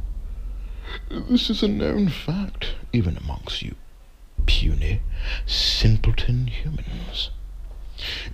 This 1.09 1.49
is 1.49 1.63
a 1.63 1.67
known 1.67 2.09
fact, 2.09 2.75
even 2.93 3.17
amongst 3.17 3.61
you 3.61 3.75
puny, 4.45 5.01
simpleton 5.45 6.47
humans. 6.47 7.31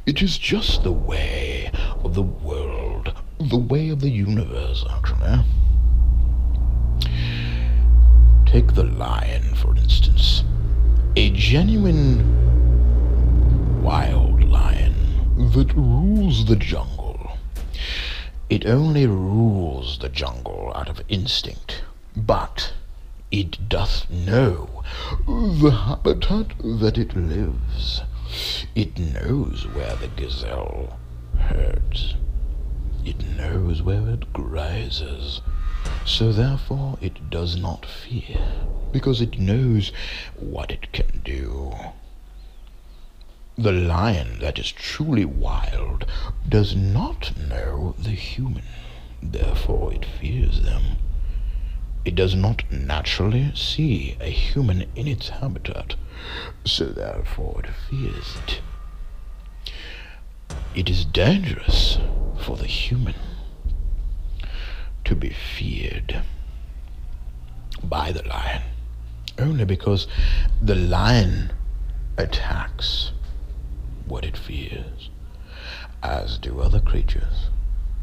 It 0.05 0.21
is 0.21 0.37
just 0.37 0.83
the 0.83 0.91
way 0.91 1.71
of 2.03 2.15
the 2.15 2.21
world, 2.21 3.13
the 3.39 3.57
way 3.57 3.89
of 3.89 4.01
the 4.01 4.09
universe, 4.09 4.85
actually. 4.89 5.45
Take 8.51 8.73
the 8.73 8.83
lion, 8.83 9.55
for 9.55 9.73
instance. 9.77 10.43
A 11.15 11.29
genuine 11.29 12.21
wild 13.81 14.43
lion 14.43 14.93
that 15.53 15.73
rules 15.73 16.45
the 16.45 16.57
jungle. 16.57 17.37
It 18.49 18.65
only 18.65 19.07
rules 19.07 19.99
the 19.99 20.09
jungle 20.09 20.73
out 20.75 20.89
of 20.89 21.01
instinct, 21.07 21.85
but 22.13 22.73
it 23.31 23.69
doth 23.69 24.09
know 24.09 24.83
the 25.25 25.71
habitat 25.71 26.47
that 26.59 26.97
it 26.97 27.15
lives. 27.15 28.01
It 28.75 28.99
knows 28.99 29.65
where 29.67 29.95
the 29.95 30.09
gazelle 30.09 30.99
herds. 31.39 32.15
It 33.05 33.25
knows 33.37 33.81
where 33.81 34.09
it 34.09 34.33
grazes. 34.33 35.39
So 36.05 36.31
therefore 36.31 36.97
it 37.01 37.29
does 37.29 37.55
not 37.55 37.85
fear, 37.85 38.39
because 38.91 39.21
it 39.21 39.39
knows 39.39 39.91
what 40.35 40.71
it 40.71 40.91
can 40.91 41.21
do. 41.23 41.73
The 43.57 43.71
lion 43.71 44.39
that 44.39 44.57
is 44.57 44.71
truly 44.71 45.25
wild 45.25 46.05
does 46.47 46.75
not 46.75 47.37
know 47.37 47.95
the 47.97 48.11
human, 48.11 48.65
therefore 49.21 49.93
it 49.93 50.05
fears 50.05 50.61
them. 50.61 50.97
It 52.03 52.15
does 52.15 52.33
not 52.33 52.63
naturally 52.71 53.51
see 53.53 54.17
a 54.19 54.29
human 54.29 54.87
in 54.95 55.07
its 55.07 55.29
habitat, 55.29 55.95
so 56.65 56.85
therefore 56.85 57.61
it 57.63 57.69
fears 57.89 58.37
it. 58.47 58.61
It 60.73 60.89
is 60.89 61.05
dangerous 61.05 61.99
for 62.39 62.57
the 62.57 62.65
human 62.65 63.15
to 65.11 65.15
be 65.17 65.35
feared 65.57 66.21
by 67.83 68.13
the 68.13 68.25
lion, 68.29 68.61
only 69.37 69.65
because 69.65 70.07
the 70.61 70.73
lion 70.73 71.51
attacks 72.17 73.11
what 74.07 74.23
it 74.23 74.37
fears, 74.37 75.09
as 76.01 76.37
do 76.37 76.61
other 76.61 76.79
creatures. 76.79 77.49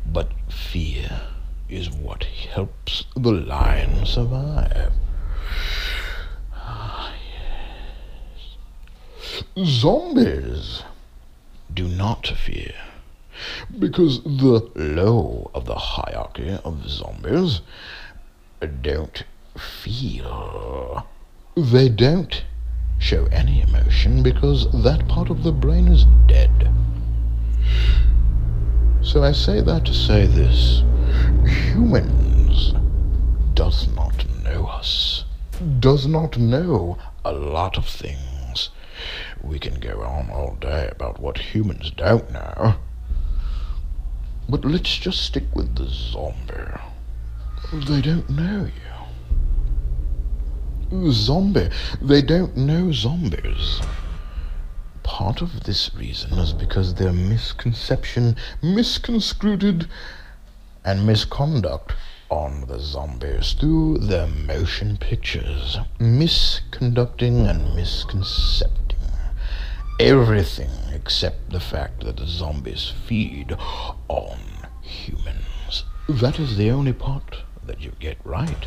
But 0.04 0.28
fear 0.50 1.22
is 1.70 1.88
what 1.88 2.24
helps 2.24 3.06
the 3.16 3.32
lion 3.32 4.04
survive. 4.04 4.92
Ah, 6.52 7.14
yes. 9.56 9.66
Zombies 9.66 10.82
do 11.72 11.88
not 11.88 12.26
fear 12.26 12.74
because 13.78 14.22
the 14.22 14.70
low 14.74 15.50
of 15.54 15.64
the 15.66 15.74
hierarchy 15.74 16.58
of 16.64 16.88
zombies 16.88 17.60
don't 18.80 19.24
feel. 19.56 21.06
They 21.56 21.88
don't 21.88 22.44
show 22.98 23.26
any 23.26 23.62
emotion 23.62 24.22
because 24.22 24.70
that 24.82 25.06
part 25.08 25.30
of 25.30 25.42
the 25.42 25.52
brain 25.52 25.88
is 25.88 26.04
dead. 26.26 26.72
So 29.00 29.22
I 29.22 29.32
say 29.32 29.60
that 29.60 29.84
to 29.86 29.94
say 29.94 30.26
this. 30.26 30.82
Humans 31.72 32.74
does 33.54 33.88
not 33.94 34.26
know 34.42 34.66
us, 34.66 35.24
does 35.80 36.06
not 36.06 36.36
know 36.36 36.98
a 37.24 37.32
lot 37.32 37.78
of 37.78 37.86
things. 37.86 38.70
We 39.42 39.58
can 39.58 39.78
go 39.80 40.02
on 40.02 40.30
all 40.30 40.56
day 40.60 40.88
about 40.90 41.20
what 41.20 41.38
humans 41.38 41.90
don't 41.90 42.30
know. 42.32 42.74
But 44.48 44.64
let's 44.64 44.96
just 44.96 45.22
stick 45.22 45.44
with 45.54 45.74
the 45.74 45.86
zombie. 45.86 46.54
They 47.72 48.00
don't 48.00 48.30
know 48.30 48.70
you. 50.90 51.12
Zombie. 51.12 51.68
They 52.00 52.22
don't 52.22 52.56
know 52.56 52.90
zombies. 52.90 53.82
Part 55.02 55.42
of 55.42 55.64
this 55.64 55.94
reason 55.94 56.38
is 56.38 56.54
because 56.54 56.94
their 56.94 57.12
misconception, 57.12 58.36
misconstrued, 58.62 59.86
and 60.82 61.06
misconduct 61.06 61.94
on 62.30 62.64
the 62.68 62.78
zombies 62.78 63.52
through 63.52 63.98
their 63.98 64.26
motion 64.26 64.96
pictures. 64.96 65.76
Misconducting 65.98 67.46
and 67.48 67.74
misconcepting. 67.74 68.87
Everything 70.00 70.70
except 70.92 71.50
the 71.50 71.58
fact 71.58 72.04
that 72.04 72.18
the 72.18 72.26
zombies 72.26 72.92
feed 73.06 73.56
on 74.06 74.38
humans. 74.80 75.84
That 76.08 76.38
is 76.38 76.56
the 76.56 76.70
only 76.70 76.92
part 76.92 77.42
that 77.64 77.80
you 77.80 77.90
get 77.98 78.16
right. 78.22 78.66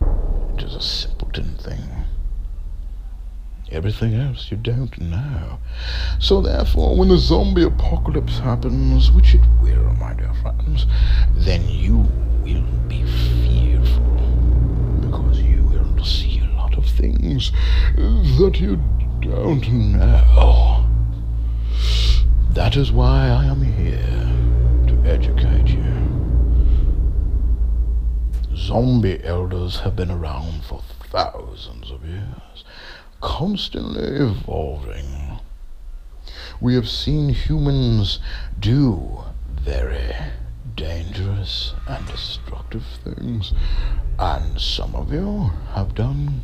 It 0.00 0.64
is 0.64 0.74
a 0.74 0.80
simpleton 0.80 1.54
thing. 1.54 1.88
Everything 3.70 4.14
else 4.14 4.50
you 4.50 4.56
don't 4.56 5.00
know. 5.00 5.60
So 6.18 6.40
therefore, 6.40 6.96
when 6.96 7.10
the 7.10 7.18
zombie 7.18 7.62
apocalypse 7.62 8.40
happens, 8.40 9.12
which 9.12 9.36
it 9.36 9.42
will, 9.62 9.92
my 10.00 10.14
dear 10.14 10.34
friends, 10.42 10.86
then 11.32 11.68
you 11.68 11.98
will 12.42 12.66
be 12.88 13.04
fearful 13.04 14.02
because 15.00 15.40
you 15.40 15.62
will 15.62 16.04
see 16.04 16.40
a 16.40 16.56
lot 16.56 16.76
of 16.76 16.86
things 16.86 17.52
that 17.96 18.58
you 18.60 18.82
don't 19.24 19.66
know. 19.92 20.86
That 22.50 22.76
is 22.76 22.92
why 22.92 23.28
I 23.28 23.46
am 23.46 23.62
here 23.62 24.28
to 24.88 25.10
educate 25.10 25.68
you. 25.68 25.82
Zombie 28.54 29.24
elders 29.24 29.80
have 29.80 29.96
been 29.96 30.10
around 30.10 30.64
for 30.64 30.82
thousands 31.10 31.90
of 31.90 32.04
years, 32.04 32.64
constantly 33.22 34.04
evolving. 34.04 35.38
We 36.60 36.74
have 36.74 36.88
seen 36.88 37.30
humans 37.30 38.20
do 38.60 39.24
very 39.48 40.14
dangerous 40.76 41.72
and 41.88 42.06
destructive 42.06 42.84
things, 43.02 43.54
and 44.18 44.60
some 44.60 44.94
of 44.94 45.12
you 45.12 45.50
have 45.72 45.94
done 45.94 46.42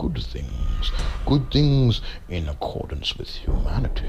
good 0.00 0.22
things, 0.22 0.92
good 1.26 1.52
things 1.52 2.00
in 2.30 2.48
accordance 2.48 3.18
with 3.18 3.28
humanity. 3.28 4.08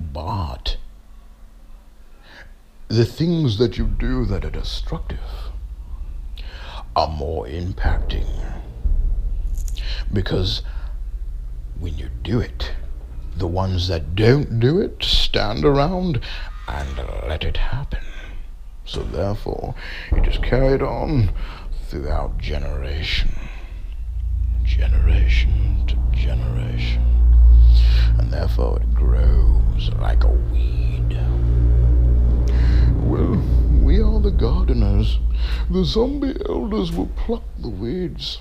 But 0.00 0.76
the 2.88 3.04
things 3.04 3.56
that 3.58 3.78
you 3.78 3.86
do 3.86 4.24
that 4.24 4.44
are 4.44 4.50
destructive 4.50 5.20
are 6.96 7.06
more 7.06 7.46
impacting. 7.46 8.26
Because 10.12 10.62
when 11.78 11.96
you 11.96 12.08
do 12.24 12.40
it, 12.40 12.72
the 13.36 13.46
ones 13.46 13.86
that 13.86 14.16
don't 14.16 14.58
do 14.58 14.80
it 14.80 15.04
stand 15.04 15.64
around 15.64 16.20
and 16.66 16.96
let 17.28 17.44
it 17.44 17.58
happen. 17.58 18.02
So 18.84 19.04
therefore, 19.04 19.76
it 20.10 20.26
is 20.26 20.38
carried 20.38 20.82
on 20.82 21.30
throughout 21.90 22.38
generation, 22.38 23.28
generation 24.62 25.84
to 25.88 25.96
generation, 26.16 27.02
and 28.16 28.32
therefore 28.32 28.80
it 28.80 28.94
grows 28.94 29.90
like 29.98 30.22
a 30.22 30.28
weed. 30.28 31.18
Well, 32.94 33.42
we 33.82 34.00
are 34.00 34.20
the 34.20 34.30
gardeners. 34.30 35.18
The 35.68 35.84
zombie 35.84 36.36
elders 36.48 36.92
will 36.92 37.10
pluck 37.16 37.42
the 37.58 37.68
weeds 37.68 38.38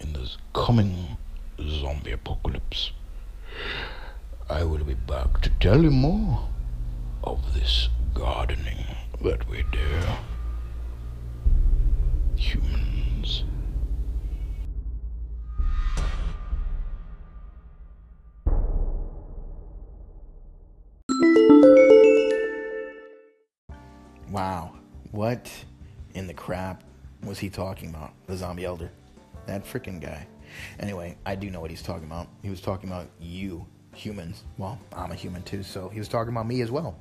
in 0.00 0.12
this 0.12 0.36
coming 0.52 1.16
zombie 1.60 2.10
apocalypse. 2.10 2.90
I 4.50 4.64
will 4.64 4.82
be 4.82 4.94
back 4.94 5.40
to 5.42 5.50
tell 5.60 5.84
you 5.84 5.92
more 5.92 6.48
of 7.22 7.54
this 7.54 7.90
gardening 8.12 8.84
that 9.22 9.48
we 9.48 9.62
do. 9.70 10.35
Humans. 12.36 13.44
Wow. 24.30 24.72
What 25.12 25.50
in 26.14 26.26
the 26.26 26.34
crap 26.34 26.84
was 27.24 27.38
he 27.38 27.48
talking 27.48 27.88
about? 27.88 28.12
The 28.26 28.36
zombie 28.36 28.64
elder. 28.64 28.90
That 29.46 29.64
freaking 29.64 30.00
guy. 30.00 30.26
Anyway, 30.78 31.16
I 31.24 31.34
do 31.34 31.50
know 31.50 31.60
what 31.60 31.70
he's 31.70 31.82
talking 31.82 32.04
about. 32.04 32.28
He 32.42 32.50
was 32.50 32.60
talking 32.60 32.90
about 32.90 33.08
you, 33.18 33.66
humans. 33.94 34.44
Well, 34.58 34.78
I'm 34.92 35.10
a 35.10 35.14
human 35.14 35.42
too, 35.42 35.62
so 35.62 35.88
he 35.88 35.98
was 35.98 36.08
talking 36.08 36.32
about 36.32 36.46
me 36.46 36.60
as 36.60 36.70
well. 36.70 36.98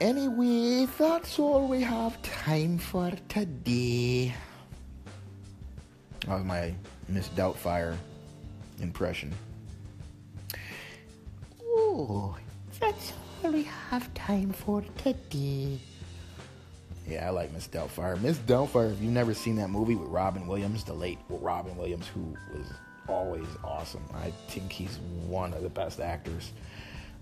Anyway, 0.00 0.86
that's 0.96 1.40
all 1.40 1.66
we 1.66 1.80
have 1.80 2.20
time 2.22 2.78
for 2.78 3.10
today. 3.28 4.32
That 6.20 6.36
was 6.36 6.44
my 6.44 6.72
Miss 7.08 7.28
Doubtfire 7.30 7.96
impression. 8.80 9.32
Oh, 11.64 12.36
that's 12.78 13.12
all 13.42 13.50
we 13.50 13.64
have 13.64 14.12
time 14.14 14.52
for 14.52 14.84
today. 14.98 15.80
Yeah, 17.08 17.26
I 17.26 17.30
like 17.30 17.52
Miss 17.52 17.66
Doubtfire. 17.66 18.20
Miss 18.20 18.38
Doubtfire, 18.38 18.92
if 18.92 19.00
you've 19.00 19.12
never 19.12 19.34
seen 19.34 19.56
that 19.56 19.68
movie 19.68 19.96
with 19.96 20.10
Robin 20.10 20.46
Williams, 20.46 20.84
the 20.84 20.92
late 20.92 21.18
Robin 21.28 21.76
Williams, 21.76 22.06
who 22.06 22.36
was 22.56 22.66
always 23.08 23.48
awesome. 23.64 24.04
I 24.14 24.30
think 24.48 24.70
he's 24.70 24.98
one 25.26 25.54
of 25.54 25.62
the 25.62 25.70
best 25.70 25.98
actors 25.98 26.52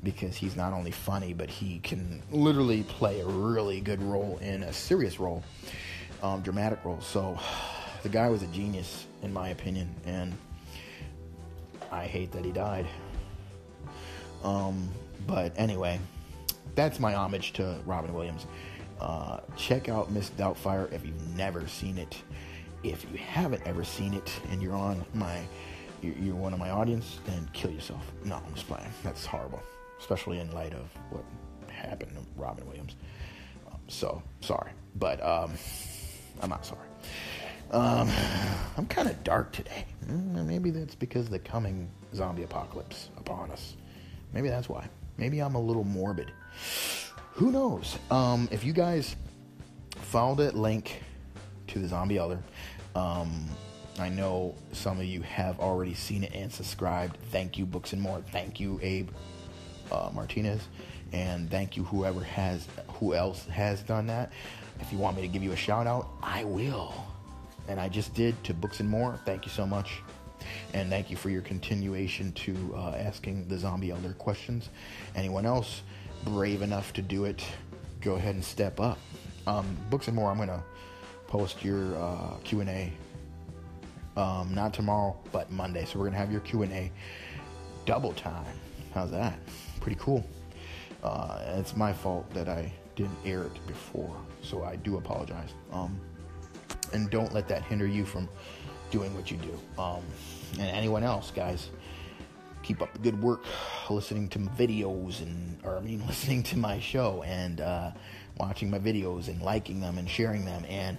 because 0.03 0.37
he's 0.37 0.57
not 0.57 0.73
only 0.73 0.91
funny, 0.91 1.33
but 1.33 1.51
he 1.51 1.79
can 1.81 2.23
literally 2.31 2.83
play 2.85 3.21
a 3.21 3.27
really 3.27 3.81
good 3.81 4.01
role 4.03 4.39
in 4.41 4.63
a 4.63 4.73
serious 4.73 5.19
role, 5.19 5.43
um, 6.23 6.41
dramatic 6.43 6.85
role. 6.85 7.01
So 7.01 7.39
the 8.03 8.09
guy 8.09 8.29
was 8.29 8.43
a 8.43 8.47
genius, 8.49 9.07
in 9.23 9.33
my 9.33 9.49
opinion, 9.49 9.95
and 10.05 10.33
I 11.91 12.05
hate 12.05 12.33
that 12.33 12.45
he 12.45 12.53
died. 12.53 12.87
Um, 14.45 14.89
but 15.27 15.53
anyway, 15.57 15.99
that's 16.75 17.01
my 17.01 17.15
homage 17.15 17.53
to 17.55 17.79
Robin 17.85 18.13
Williams. 18.15 18.47
Uh, 19.01 19.41
check 19.57 19.89
out 19.89 20.11
Miss 20.11 20.31
Doubtfire 20.31 20.91
if 20.93 21.05
you've 21.05 21.37
never 21.37 21.67
seen 21.67 21.99
it. 21.99 22.17
If 22.83 23.05
you 23.11 23.19
haven't 23.19 23.63
ever 23.67 23.85
seen 23.85 24.15
it 24.15 24.33
and 24.51 24.63
you're 24.63 24.75
on 24.75 25.05
my, 25.15 25.41
you're, 26.03 26.15
you're 26.15 26.35
one 26.35 26.53
of 26.53 26.59
my 26.59 26.71
audience, 26.71 27.19
then 27.27 27.49
kill 27.53 27.71
yourself. 27.71 28.13
No, 28.25 28.37
I'm 28.37 28.55
just 28.55 28.69
playing. 28.69 28.89
That's 29.03 29.27
horrible, 29.27 29.63
especially 29.99 30.39
in 30.39 30.51
light 30.53 30.73
of 30.73 30.89
what 31.11 31.25
happened 31.71 32.13
to 32.13 32.41
Robin 32.41 32.67
Williams. 32.67 32.97
Um, 33.71 33.79
so 33.89 34.23
sorry, 34.41 34.71
but 34.97 35.23
um, 35.25 35.53
I'm 36.41 36.51
not 36.51 36.65
sorry. 36.67 36.87
Um, 37.71 38.11
I'm 38.77 38.87
kind 38.87 39.09
of 39.09 39.23
dark 39.25 39.53
today. 39.53 39.87
Mm, 40.07 40.47
Maybe 40.47 40.71
that's 40.71 40.95
because 40.95 41.29
the 41.29 41.39
coming 41.39 41.91
zombie 42.15 42.45
apocalypse 42.45 43.11
upon 43.17 43.51
us. 43.51 43.77
Maybe 44.33 44.49
that's 44.49 44.69
why. 44.69 44.89
Maybe 45.19 45.41
I'm 45.41 45.55
a 45.55 45.61
little 45.61 45.85
morbid. 45.85 46.31
Who 47.33 47.51
knows? 47.51 47.99
Um, 48.11 48.49
if 48.51 48.65
you 48.65 48.73
guys 48.73 49.17
follow 49.97 50.35
that 50.37 50.55
link 50.55 51.03
to 51.69 51.79
the 51.79 51.89
Zombie 51.89 52.19
Elder, 52.19 52.39
um, 52.95 53.47
I 53.99 54.09
know 54.09 54.55
some 54.73 54.99
of 54.99 55.07
you 55.07 55.23
have 55.23 55.59
already 55.59 55.95
seen 55.95 56.23
it 56.25 56.33
and 56.35 56.53
subscribed. 56.53 57.19
Thank 57.31 57.59
you, 57.59 57.67
Books 57.67 57.93
and 57.93 58.01
More. 58.01 58.23
Thank 58.31 58.61
you, 58.61 58.79
Abe 58.83 59.11
uh, 59.91 60.11
Martinez, 60.15 60.69
and 61.13 61.51
thank 61.51 61.77
you 61.77 61.85
whoever 61.85 62.23
has 62.23 62.67
who 62.93 63.15
else 63.15 63.47
has 63.47 63.83
done 63.83 64.07
that. 64.07 64.33
If 64.81 64.93
you 64.93 64.99
want 64.99 65.17
me 65.17 65.23
to 65.23 65.29
give 65.29 65.43
you 65.43 65.53
a 65.53 65.57
shout 65.57 65.87
out, 65.87 66.09
I 66.23 66.45
will. 66.45 66.95
And 67.69 67.81
I 67.81 67.89
just 67.89 68.15
did 68.15 68.43
to 68.45 68.55
Books 68.55 68.81
and 68.81 68.89
More. 68.89 69.19
Thank 69.25 69.45
you 69.45 69.51
so 69.51 69.67
much. 69.67 70.03
And 70.75 70.91
thank 70.91 71.11
you 71.11 71.17
for 71.17 71.31
your 71.31 71.43
continuation 71.43 72.33
to 72.33 72.75
uh, 72.77 72.91
asking 72.97 73.49
the 73.49 73.59
Zombie 73.59 73.91
Elder 73.91 74.13
questions. 74.13 74.71
Anyone 75.15 75.47
else 75.47 75.83
brave 76.25 76.63
enough 76.63 76.93
to 76.93 77.03
do 77.03 77.25
it, 77.25 77.45
go 78.01 78.15
ahead 78.15 78.35
and 78.35 78.45
step 78.45 78.79
up. 78.79 78.99
Um, 79.47 79.77
Books 79.91 80.07
and 80.09 80.17
More, 80.17 80.31
I'm 80.31 80.37
going 80.37 80.49
to 80.49 80.63
post 81.27 81.65
your 81.65 81.97
uh, 81.97 82.37
Q&A 82.45 82.93
um, 84.17 84.55
not 84.55 84.73
tomorrow, 84.73 85.17
but 85.33 85.51
Monday. 85.51 85.85
So 85.85 85.99
we're 85.99 86.07
going 86.07 86.15
to 86.15 86.19
have 86.19 86.33
your 86.33 86.41
Q&A 86.41 86.91
double 87.85 88.13
time. 88.15 88.45
How's 88.95 89.11
that? 89.11 89.39
Pretty 89.81 89.99
cool. 90.01 90.25
Uh, 91.03 91.41
it's 91.59 91.77
my 91.77 91.93
fault 91.93 92.29
that 92.31 92.49
I 92.49 92.73
didn't 92.97 93.17
air 93.25 93.45
it 93.45 93.67
before, 93.67 94.17
so 94.43 94.65
I 94.65 94.77
do 94.77 94.97
apologize. 94.97 95.51
Um, 95.73 96.01
and 96.93 97.11
don't 97.11 97.33
let 97.33 97.49
that 97.49 97.63
hinder 97.63 97.87
you 97.87 98.05
from 98.05 98.29
doing 98.91 99.15
what 99.15 99.31
you 99.31 99.37
do. 99.39 99.83
Um, 99.83 100.03
and 100.59 100.71
anyone 100.71 101.03
else, 101.03 101.31
guys, 101.31 101.71
keep 102.63 102.83
up 102.83 102.93
the 102.93 102.99
good 102.99 103.21
work, 103.23 103.45
listening 103.91 104.29
to 104.31 104.39
videos 104.39 105.23
and, 105.23 105.59
or 105.63 105.77
I 105.77 105.81
mean, 105.81 106.05
listening 106.07 106.43
to 106.45 106.59
my 106.59 106.81
show 106.81 107.23
and 107.25 107.61
uh, 107.61 107.93
watching 108.39 108.71
my 108.71 108.79
videos 108.79 109.29
and 109.29 109.41
liking 109.43 109.81
them 109.81 109.99
and 109.99 110.09
sharing 110.09 110.45
them 110.45 110.65
and 110.69 110.99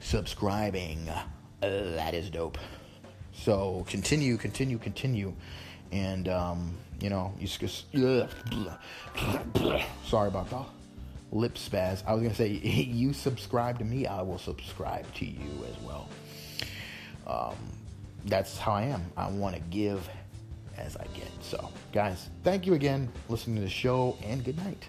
subscribing. 0.00 1.08
Uh, 1.08 1.22
that 1.62 2.14
is 2.14 2.30
dope. 2.30 2.58
So 3.32 3.84
continue, 3.88 4.36
continue, 4.36 4.78
continue, 4.78 5.34
and 5.90 6.28
um, 6.28 6.74
you 7.00 7.10
know, 7.10 7.34
you 7.38 7.46
just 7.46 7.86
sorry 10.06 10.28
about 10.28 10.50
that 10.50 10.66
lip 11.32 11.54
spaz. 11.54 12.02
I 12.06 12.14
was 12.14 12.22
gonna 12.22 12.34
say 12.34 12.48
you 12.48 13.12
subscribe 13.12 13.78
to 13.80 13.84
me, 13.84 14.06
I 14.06 14.22
will 14.22 14.38
subscribe 14.38 15.12
to 15.14 15.26
you 15.26 15.64
as 15.68 15.82
well. 15.82 16.08
Um, 17.26 17.56
that's 18.26 18.58
how 18.58 18.72
I 18.72 18.82
am. 18.82 19.04
I 19.16 19.28
want 19.28 19.54
to 19.54 19.60
give 19.62 20.08
as 20.76 20.96
I 20.96 21.04
get. 21.14 21.30
So, 21.40 21.70
guys, 21.92 22.28
thank 22.42 22.66
you 22.66 22.74
again 22.74 23.10
for 23.26 23.32
listening 23.32 23.56
to 23.56 23.62
the 23.62 23.70
show, 23.70 24.16
and 24.22 24.44
good 24.44 24.56
night. 24.58 24.88